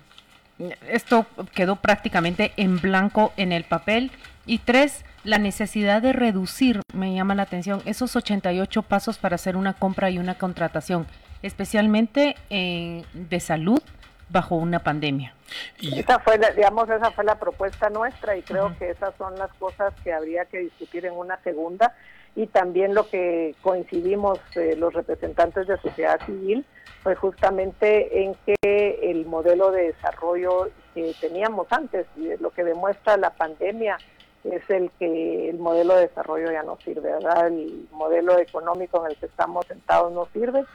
esto 0.90 1.28
quedó 1.54 1.76
prácticamente 1.76 2.54
en 2.58 2.82
blanco 2.82 3.34
en 3.38 3.52
el 3.52 3.64
papel. 3.64 4.10
Y 4.48 4.58
tres, 4.58 5.06
la 5.24 5.38
necesidad 5.38 6.02
de 6.02 6.12
reducir, 6.12 6.82
me 6.92 7.14
llama 7.14 7.36
la 7.36 7.44
atención, 7.44 7.84
esos 7.86 8.16
88 8.16 8.82
pasos 8.82 9.20
para 9.20 9.36
hacer 9.36 9.58
una 9.58 9.74
compra 9.74 10.10
y 10.10 10.18
una 10.18 10.40
contratación, 10.40 11.06
especialmente 11.44 12.36
de 12.50 13.40
salud 13.40 13.84
bajo 14.30 14.56
una 14.56 14.80
pandemia. 14.80 15.34
Y 15.80 16.00
esa 16.00 16.20
fue, 16.20 16.40
digamos, 16.56 16.90
esa 16.90 17.12
fue 17.12 17.24
la 17.24 17.40
propuesta 17.40 17.90
nuestra 17.90 18.36
y 18.36 18.42
creo 18.42 18.76
que 18.78 18.90
esas 18.90 19.16
son 19.18 19.38
las 19.38 19.52
cosas 19.54 19.94
que 20.04 20.12
habría 20.12 20.46
que 20.46 20.60
discutir 20.60 21.06
en 21.06 21.14
una 21.14 21.38
segunda 21.44 21.94
y 22.36 22.48
también 22.48 22.94
lo 22.94 23.10
que 23.10 23.56
coincidimos 23.62 24.40
eh, 24.56 24.76
los 24.78 24.94
representantes 24.94 25.68
de 25.68 25.78
sociedad 25.78 26.20
civil 26.26 26.66
fue 27.02 27.16
justamente 27.16 28.24
en 28.24 28.36
que 28.46 29.00
el 29.02 29.26
modelo 29.26 29.72
de 29.72 29.94
desarrollo 29.94 30.70
que 30.94 31.16
teníamos 31.20 31.68
antes, 31.72 32.06
lo 32.40 32.52
que 32.52 32.64
demuestra 32.64 33.18
la 33.18 33.32
pandemia, 33.32 33.98
es 34.44 34.70
el 34.70 34.92
que 35.00 35.50
el 35.50 35.58
modelo 35.58 35.96
de 35.96 36.08
desarrollo 36.08 36.52
ya 36.52 36.64
no 36.64 36.78
sirve, 36.84 37.12
¿verdad? 37.12 37.48
El 37.48 37.88
modelo 37.92 38.38
económico 38.40 39.04
en 39.06 39.12
el 39.12 39.18
que 39.18 39.26
estamos 39.26 39.66
sentados 39.66 40.12
no 40.12 40.28
sirve. 40.34 40.66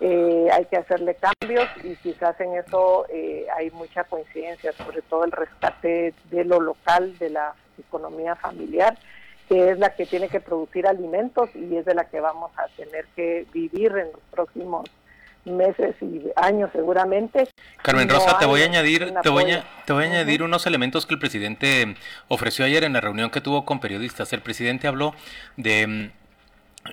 Eh, 0.00 0.48
hay 0.52 0.64
que 0.66 0.76
hacerle 0.76 1.16
cambios 1.16 1.68
y 1.84 1.94
quizás 1.96 2.40
en 2.40 2.54
eso 2.54 3.06
eh, 3.08 3.46
hay 3.56 3.70
mucha 3.70 4.04
coincidencia, 4.04 4.72
sobre 4.72 5.02
todo 5.02 5.24
el 5.24 5.32
rescate 5.32 6.14
de 6.30 6.44
lo 6.44 6.60
local, 6.60 7.16
de 7.18 7.30
la 7.30 7.54
economía 7.78 8.34
familiar 8.34 8.98
que 9.48 9.70
es 9.70 9.78
la 9.78 9.94
que 9.94 10.06
tiene 10.06 10.28
que 10.28 10.40
producir 10.40 10.86
alimentos 10.86 11.50
y 11.54 11.76
es 11.76 11.84
de 11.84 11.94
la 11.94 12.04
que 12.04 12.20
vamos 12.20 12.50
a 12.56 12.68
tener 12.68 13.06
que 13.14 13.46
vivir 13.52 13.92
en 13.92 14.12
los 14.12 14.20
próximos 14.30 14.88
meses 15.44 15.94
y 16.00 16.22
años 16.36 16.70
seguramente. 16.72 17.48
Carmen 17.82 18.08
Rosa, 18.08 18.38
te 18.38 18.46
voy 18.46 18.62
a 18.62 18.64
añadir, 18.64 19.12
te 19.22 19.28
voy 19.28 19.50
a, 19.50 19.64
te 19.84 19.92
voy 19.92 20.04
a 20.04 20.06
añadir 20.06 20.42
unos 20.42 20.66
elementos 20.66 21.04
que 21.04 21.14
el 21.14 21.20
presidente 21.20 21.96
ofreció 22.28 22.64
ayer 22.64 22.84
en 22.84 22.92
la 22.92 23.00
reunión 23.00 23.30
que 23.30 23.40
tuvo 23.40 23.64
con 23.64 23.80
periodistas. 23.80 24.32
El 24.32 24.40
presidente 24.40 24.86
habló 24.86 25.14
de 25.56 26.12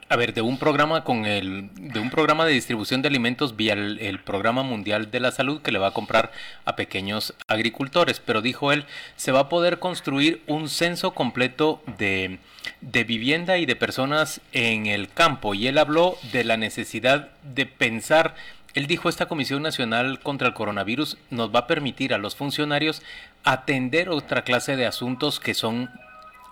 a 0.07 0.15
ver, 0.15 0.33
de 0.33 0.41
un 0.41 0.57
programa 0.57 1.03
con 1.03 1.25
el, 1.25 1.69
de 1.75 1.99
un 1.99 2.09
programa 2.09 2.45
de 2.45 2.53
distribución 2.53 3.01
de 3.01 3.07
alimentos 3.07 3.55
vía 3.55 3.73
el, 3.73 4.19
programa 4.19 4.61
mundial 4.61 5.09
de 5.09 5.19
la 5.19 5.31
salud 5.31 5.61
que 5.61 5.71
le 5.71 5.79
va 5.79 5.87
a 5.87 5.93
comprar 5.93 6.31
a 6.65 6.75
pequeños 6.75 7.33
agricultores, 7.47 8.19
pero 8.19 8.41
dijo 8.41 8.71
él, 8.71 8.85
se 9.15 9.31
va 9.31 9.41
a 9.41 9.49
poder 9.49 9.79
construir 9.79 10.43
un 10.45 10.69
censo 10.69 11.15
completo 11.15 11.81
de, 11.97 12.37
de 12.81 13.03
vivienda 13.03 13.57
y 13.57 13.65
de 13.65 13.75
personas 13.75 14.41
en 14.51 14.85
el 14.85 15.09
campo. 15.09 15.55
Y 15.55 15.67
él 15.67 15.77
habló 15.79 16.17
de 16.31 16.43
la 16.43 16.57
necesidad 16.57 17.29
de 17.43 17.65
pensar 17.65 18.35
él 18.75 18.85
dijo, 18.85 19.09
esta 19.09 19.25
Comisión 19.25 19.63
Nacional 19.63 20.19
contra 20.19 20.47
el 20.47 20.53
Coronavirus 20.53 21.17
nos 21.31 21.53
va 21.53 21.61
a 21.61 21.67
permitir 21.67 22.13
a 22.13 22.19
los 22.19 22.35
funcionarios 22.35 23.01
atender 23.43 24.09
otra 24.09 24.43
clase 24.43 24.75
de 24.75 24.85
asuntos 24.85 25.39
que 25.39 25.55
son 25.55 25.89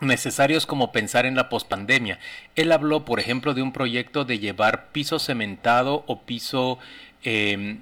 necesarios 0.01 0.65
como 0.65 0.91
pensar 0.91 1.25
en 1.25 1.35
la 1.35 1.49
pospandemia. 1.49 2.19
Él 2.55 2.71
habló, 2.71 3.05
por 3.05 3.19
ejemplo, 3.19 3.53
de 3.53 3.61
un 3.61 3.73
proyecto 3.73 4.25
de 4.25 4.39
llevar 4.39 4.87
piso 4.91 5.19
cementado 5.19 6.03
o 6.07 6.21
piso, 6.21 6.79
em, 7.23 7.81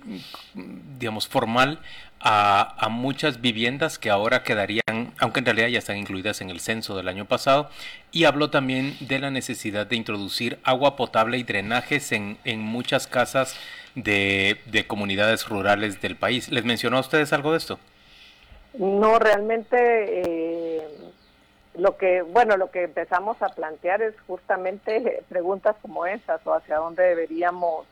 digamos, 0.98 1.28
formal 1.28 1.80
a, 2.20 2.76
a, 2.84 2.90
muchas 2.90 3.42
viviendas 3.42 4.00
que 4.00 4.10
ahora 4.10 4.44
quedarían, 4.44 5.14
aunque 5.20 5.40
en 5.40 5.46
realidad 5.46 5.68
ya 5.68 5.80
están 5.80 5.98
incluidas 5.98 6.42
en 6.42 6.50
el 6.50 6.60
censo 6.60 6.96
del 6.96 7.08
año 7.08 7.26
pasado, 7.26 7.70
y 8.12 8.24
habló 8.24 8.50
también 8.50 8.96
de 9.00 9.20
la 9.20 9.30
necesidad 9.30 9.86
de 9.86 9.96
introducir 9.96 10.58
agua 10.64 10.96
potable 10.96 11.38
y 11.38 11.44
drenajes 11.44 12.12
en, 12.12 12.38
en 12.44 12.62
muchas 12.62 13.08
casas 13.08 13.56
de, 13.94 14.58
de 14.66 14.88
comunidades 14.88 15.48
rurales 15.48 16.02
del 16.02 16.16
país. 16.16 16.50
¿Les 16.50 16.66
mencionó 16.66 16.98
a 16.98 17.02
ustedes 17.02 17.32
algo 17.34 17.52
de 17.52 17.58
esto? 17.58 17.80
No, 18.78 19.20
realmente 19.20 19.78
eh, 19.78 20.88
lo 21.78 21.98
que, 21.98 22.22
bueno, 22.22 22.58
lo 22.58 22.72
que 22.72 22.84
empezamos 22.84 23.42
a 23.42 23.50
plantear 23.50 24.02
es 24.02 24.14
justamente 24.28 25.24
preguntas 25.30 25.76
como 25.82 26.06
esas 26.06 26.46
o 26.46 26.54
hacia 26.54 26.78
dónde 26.78 27.04
deberíamos 27.04 27.86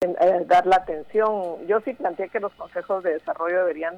eh, 0.00 0.44
dar 0.46 0.66
la 0.66 0.76
atención. 0.76 1.66
Yo 1.66 1.80
sí 1.80 1.94
planteé 1.94 2.28
que 2.28 2.40
los 2.40 2.52
consejos 2.54 3.02
de 3.02 3.14
desarrollo 3.14 3.58
deberían 3.58 3.96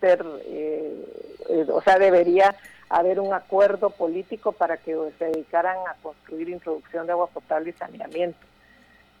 ser, 0.00 0.24
eh, 0.44 1.04
eh, 1.48 1.66
o 1.70 1.80
sea, 1.82 1.98
debería 1.98 2.54
haber 2.88 3.20
un 3.20 3.32
acuerdo 3.32 3.90
político 3.90 4.52
para 4.52 4.76
que 4.76 4.96
se 5.18 5.26
dedicaran 5.26 5.76
a 5.88 5.94
construir 6.02 6.48
introducción 6.48 7.06
de 7.06 7.12
agua 7.12 7.28
potable 7.28 7.70
y 7.70 7.72
saneamiento. 7.74 8.38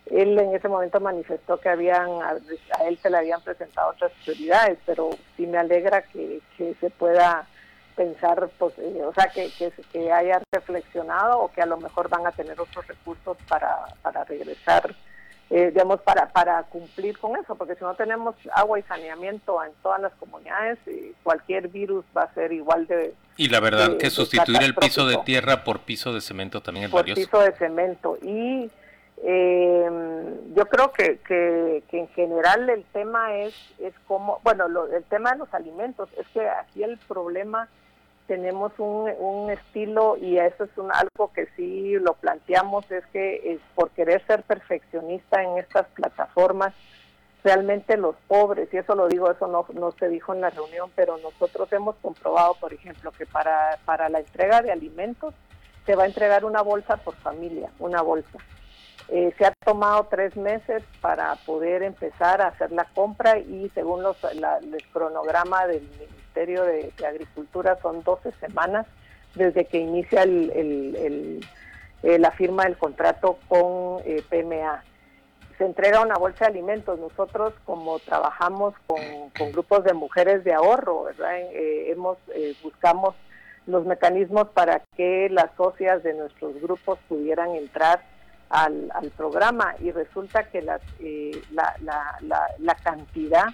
Él 0.06 0.38
en 0.38 0.54
ese 0.54 0.68
momento 0.68 0.98
manifestó 0.98 1.58
que 1.58 1.68
habían 1.68 2.08
a, 2.22 2.36
él 2.84 2.98
se 2.98 3.10
le 3.10 3.18
habían 3.18 3.40
presentado 3.42 3.90
otras 3.90 4.10
prioridades, 4.24 4.78
pero 4.84 5.10
sí 5.36 5.46
me 5.46 5.58
alegra 5.58 6.02
que, 6.02 6.40
se 6.58 6.90
pueda 6.90 7.46
pensar, 7.96 8.48
pues, 8.58 8.78
eh, 8.78 9.02
o 9.04 9.12
sea, 9.12 9.26
que, 9.28 9.50
que, 9.58 9.72
que, 9.92 10.12
haya 10.12 10.40
reflexionado 10.52 11.40
o 11.40 11.52
que 11.52 11.62
a 11.62 11.66
lo 11.66 11.76
mejor 11.78 12.08
van 12.08 12.26
a 12.26 12.32
tener 12.32 12.60
otros 12.60 12.86
recursos 12.86 13.36
para, 13.48 13.86
para 14.02 14.24
regresar 14.24 14.94
eh, 15.52 15.72
digamos, 15.72 16.00
para, 16.02 16.28
para 16.28 16.62
cumplir 16.62 17.18
con 17.18 17.36
eso, 17.36 17.56
porque 17.56 17.74
si 17.74 17.82
no 17.82 17.92
tenemos 17.94 18.36
agua 18.54 18.78
y 18.78 18.82
saneamiento 18.82 19.62
en 19.64 19.72
todas 19.82 20.00
las 20.00 20.12
comunidades, 20.12 20.78
eh, 20.86 21.12
cualquier 21.24 21.66
virus 21.66 22.04
va 22.16 22.22
a 22.22 22.34
ser 22.34 22.52
igual 22.52 22.86
de... 22.86 23.14
Y 23.36 23.48
la 23.48 23.58
verdad 23.58 23.96
que 23.96 24.10
sustituir 24.10 24.62
el 24.62 24.76
piso 24.76 25.08
de 25.08 25.16
tierra 25.24 25.64
por 25.64 25.80
piso 25.80 26.14
de 26.14 26.20
cemento 26.20 26.60
también 26.60 26.84
es 26.84 26.92
por 26.92 27.04
piso 27.04 27.40
de 27.40 27.50
cemento. 27.56 28.16
Y 28.22 28.70
eh, 29.24 29.90
yo 30.54 30.66
creo 30.66 30.92
que, 30.92 31.18
que, 31.26 31.82
que, 31.90 31.98
en 31.98 32.08
general 32.10 32.70
el 32.70 32.84
tema 32.92 33.34
es, 33.34 33.54
es 33.80 33.94
como, 34.06 34.38
bueno, 34.44 34.68
lo, 34.68 34.86
el 34.86 35.02
tema 35.02 35.32
de 35.32 35.38
los 35.38 35.52
alimentos, 35.52 36.08
es 36.16 36.28
que 36.28 36.48
aquí 36.48 36.84
el 36.84 36.96
problema 37.08 37.68
tenemos 38.30 38.70
un, 38.78 39.10
un 39.18 39.50
estilo 39.50 40.16
y 40.16 40.38
eso 40.38 40.62
es 40.62 40.70
un, 40.78 40.92
algo 40.92 41.32
que 41.32 41.48
sí 41.56 41.94
lo 41.94 42.14
planteamos, 42.14 42.88
es 42.88 43.04
que 43.06 43.58
por 43.74 43.90
querer 43.90 44.24
ser 44.24 44.44
perfeccionista 44.44 45.42
en 45.42 45.58
estas 45.58 45.88
plataformas, 45.88 46.72
realmente 47.42 47.96
los 47.96 48.14
pobres, 48.28 48.72
y 48.72 48.76
eso 48.76 48.94
lo 48.94 49.08
digo, 49.08 49.32
eso 49.32 49.48
no, 49.48 49.66
no 49.74 49.90
se 49.98 50.08
dijo 50.08 50.32
en 50.32 50.42
la 50.42 50.50
reunión, 50.50 50.92
pero 50.94 51.18
nosotros 51.18 51.72
hemos 51.72 51.96
comprobado, 51.96 52.54
por 52.60 52.72
ejemplo, 52.72 53.10
que 53.10 53.26
para, 53.26 53.76
para 53.84 54.08
la 54.08 54.20
entrega 54.20 54.62
de 54.62 54.70
alimentos 54.70 55.34
se 55.84 55.96
va 55.96 56.04
a 56.04 56.06
entregar 56.06 56.44
una 56.44 56.62
bolsa 56.62 56.98
por 56.98 57.16
familia, 57.16 57.68
una 57.80 58.00
bolsa. 58.00 58.38
Eh, 59.08 59.34
se 59.38 59.44
ha 59.44 59.52
tomado 59.64 60.06
tres 60.08 60.36
meses 60.36 60.84
para 61.00 61.34
poder 61.44 61.82
empezar 61.82 62.40
a 62.40 62.46
hacer 62.46 62.70
la 62.70 62.84
compra 62.94 63.40
y 63.40 63.68
según 63.74 64.04
los, 64.04 64.22
el 64.22 64.46
cronograma 64.92 65.66
del 65.66 65.82
Ministerio 66.40 66.64
de, 66.64 67.06
Agricultura 67.06 67.78
son 67.82 68.02
12 68.02 68.32
semanas 68.40 68.86
desde 69.34 69.66
que 69.66 69.78
inicia 69.78 70.22
el, 70.22 71.40
eh, 72.02 72.18
la 72.18 72.30
firma 72.30 72.64
del 72.64 72.78
contrato 72.78 73.38
con 73.48 74.00
eh, 74.04 74.22
PMA. 74.28 74.82
Se 75.58 75.66
entrega 75.66 76.00
una 76.00 76.16
bolsa 76.16 76.46
de 76.46 76.52
alimentos. 76.52 76.98
Nosotros, 76.98 77.52
como 77.66 77.98
trabajamos 77.98 78.74
con, 78.86 79.52
grupos 79.52 79.84
de 79.84 79.92
mujeres 79.92 80.42
de 80.44 80.54
ahorro, 80.54 81.10
eh, 81.10 81.90
hemos 81.90 82.16
buscamos 82.62 83.14
los 83.66 83.84
mecanismos 83.84 84.48
para 84.48 84.82
que 84.96 85.28
las 85.30 85.50
socias 85.56 86.02
de 86.02 86.14
nuestros 86.14 86.58
grupos 86.62 86.98
pudieran 87.08 87.54
entrar 87.54 88.02
al, 88.48 88.90
programa 89.16 89.74
y 89.80 89.92
resulta 89.92 90.44
que 90.44 90.62
la, 90.62 90.80
la, 91.52 91.76
la, 91.82 92.46
la 92.58 92.74
cantidad 92.76 93.48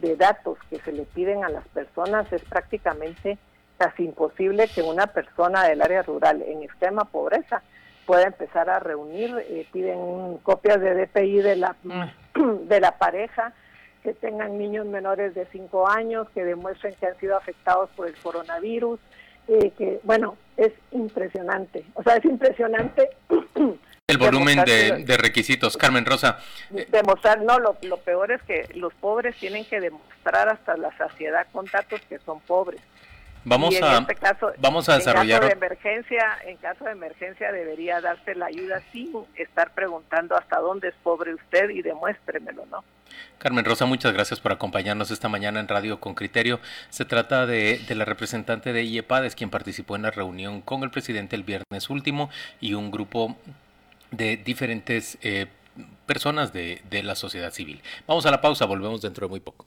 de 0.00 0.16
datos 0.16 0.58
que 0.68 0.78
se 0.80 0.92
le 0.92 1.02
piden 1.02 1.44
a 1.44 1.48
las 1.48 1.66
personas 1.68 2.32
es 2.32 2.42
prácticamente 2.44 3.38
casi 3.78 4.04
imposible 4.04 4.68
que 4.68 4.82
una 4.82 5.06
persona 5.06 5.64
del 5.64 5.80
área 5.80 6.02
rural 6.02 6.42
en 6.42 6.62
extrema 6.62 7.04
pobreza 7.04 7.62
pueda 8.06 8.24
empezar 8.24 8.68
a 8.68 8.80
reunir, 8.80 9.34
eh, 9.48 9.66
piden 9.72 10.38
copias 10.38 10.80
de 10.80 10.94
DPI 10.94 11.42
de 11.42 11.56
la, 11.56 11.76
mm. 11.82 12.02
de 12.68 12.80
la 12.80 12.98
pareja, 12.98 13.52
que 14.02 14.12
tengan 14.14 14.58
niños 14.58 14.86
menores 14.86 15.34
de 15.34 15.46
5 15.46 15.88
años, 15.88 16.28
que 16.34 16.44
demuestren 16.44 16.94
que 16.94 17.06
han 17.06 17.16
sido 17.18 17.36
afectados 17.36 17.88
por 17.90 18.08
el 18.08 18.14
coronavirus, 18.16 18.98
eh, 19.48 19.70
que 19.76 20.00
bueno, 20.04 20.36
es 20.56 20.72
impresionante, 20.90 21.84
o 21.94 22.02
sea, 22.02 22.16
es 22.16 22.24
impresionante 22.24 23.10
el 24.10 24.18
volumen 24.18 24.64
de, 24.64 25.16
requisitos. 25.16 25.76
Carmen 25.76 26.04
Rosa. 26.04 26.38
Demostrar, 26.88 27.40
no, 27.42 27.58
lo, 27.58 27.76
lo, 27.82 27.96
peor 27.98 28.32
es 28.32 28.42
que 28.42 28.68
los 28.74 28.92
pobres 28.94 29.36
tienen 29.36 29.64
que 29.64 29.80
demostrar 29.80 30.48
hasta 30.48 30.76
la 30.76 30.96
saciedad 30.96 31.46
con 31.52 31.66
datos 31.66 32.00
que 32.08 32.18
son 32.20 32.40
pobres. 32.40 32.80
Vamos 33.44 33.74
a, 33.80 33.98
este 33.98 34.46
vamos 34.58 34.88
a 34.88 34.96
desarrollar. 34.96 35.42
En 35.42 35.48
caso 35.48 35.58
de 35.60 35.66
emergencia, 35.66 36.38
en 36.44 36.56
caso 36.58 36.84
de 36.84 36.90
emergencia 36.92 37.52
debería 37.52 38.00
darse 38.00 38.34
la 38.34 38.46
ayuda 38.46 38.82
sin 38.92 39.12
estar 39.34 39.72
preguntando 39.72 40.36
hasta 40.36 40.58
dónde 40.58 40.88
es 40.88 40.94
pobre 41.02 41.34
usted 41.34 41.70
y 41.70 41.80
demuéstremelo, 41.80 42.66
¿no? 42.66 42.84
Carmen 43.38 43.64
Rosa, 43.64 43.86
muchas 43.86 44.12
gracias 44.12 44.40
por 44.40 44.52
acompañarnos 44.52 45.10
esta 45.10 45.28
mañana 45.28 45.58
en 45.58 45.68
Radio 45.68 46.00
con 46.00 46.14
Criterio. 46.14 46.60
Se 46.90 47.06
trata 47.06 47.46
de, 47.46 47.78
de 47.88 47.94
la 47.94 48.04
representante 48.04 48.74
de 48.74 48.84
IEPADES, 48.84 49.34
quien 49.34 49.48
participó 49.48 49.96
en 49.96 50.02
la 50.02 50.10
reunión 50.10 50.60
con 50.60 50.82
el 50.82 50.90
presidente 50.90 51.34
el 51.34 51.42
viernes 51.42 51.88
último 51.88 52.28
y 52.60 52.74
un 52.74 52.90
grupo 52.90 53.36
de 54.10 54.36
diferentes 54.36 55.18
eh, 55.22 55.46
personas 56.06 56.52
de, 56.52 56.82
de 56.90 57.02
la 57.02 57.14
sociedad 57.14 57.52
civil. 57.52 57.82
Vamos 58.06 58.26
a 58.26 58.30
la 58.30 58.40
pausa, 58.40 58.66
volvemos 58.66 59.00
dentro 59.02 59.26
de 59.26 59.30
muy 59.30 59.40
poco. 59.40 59.66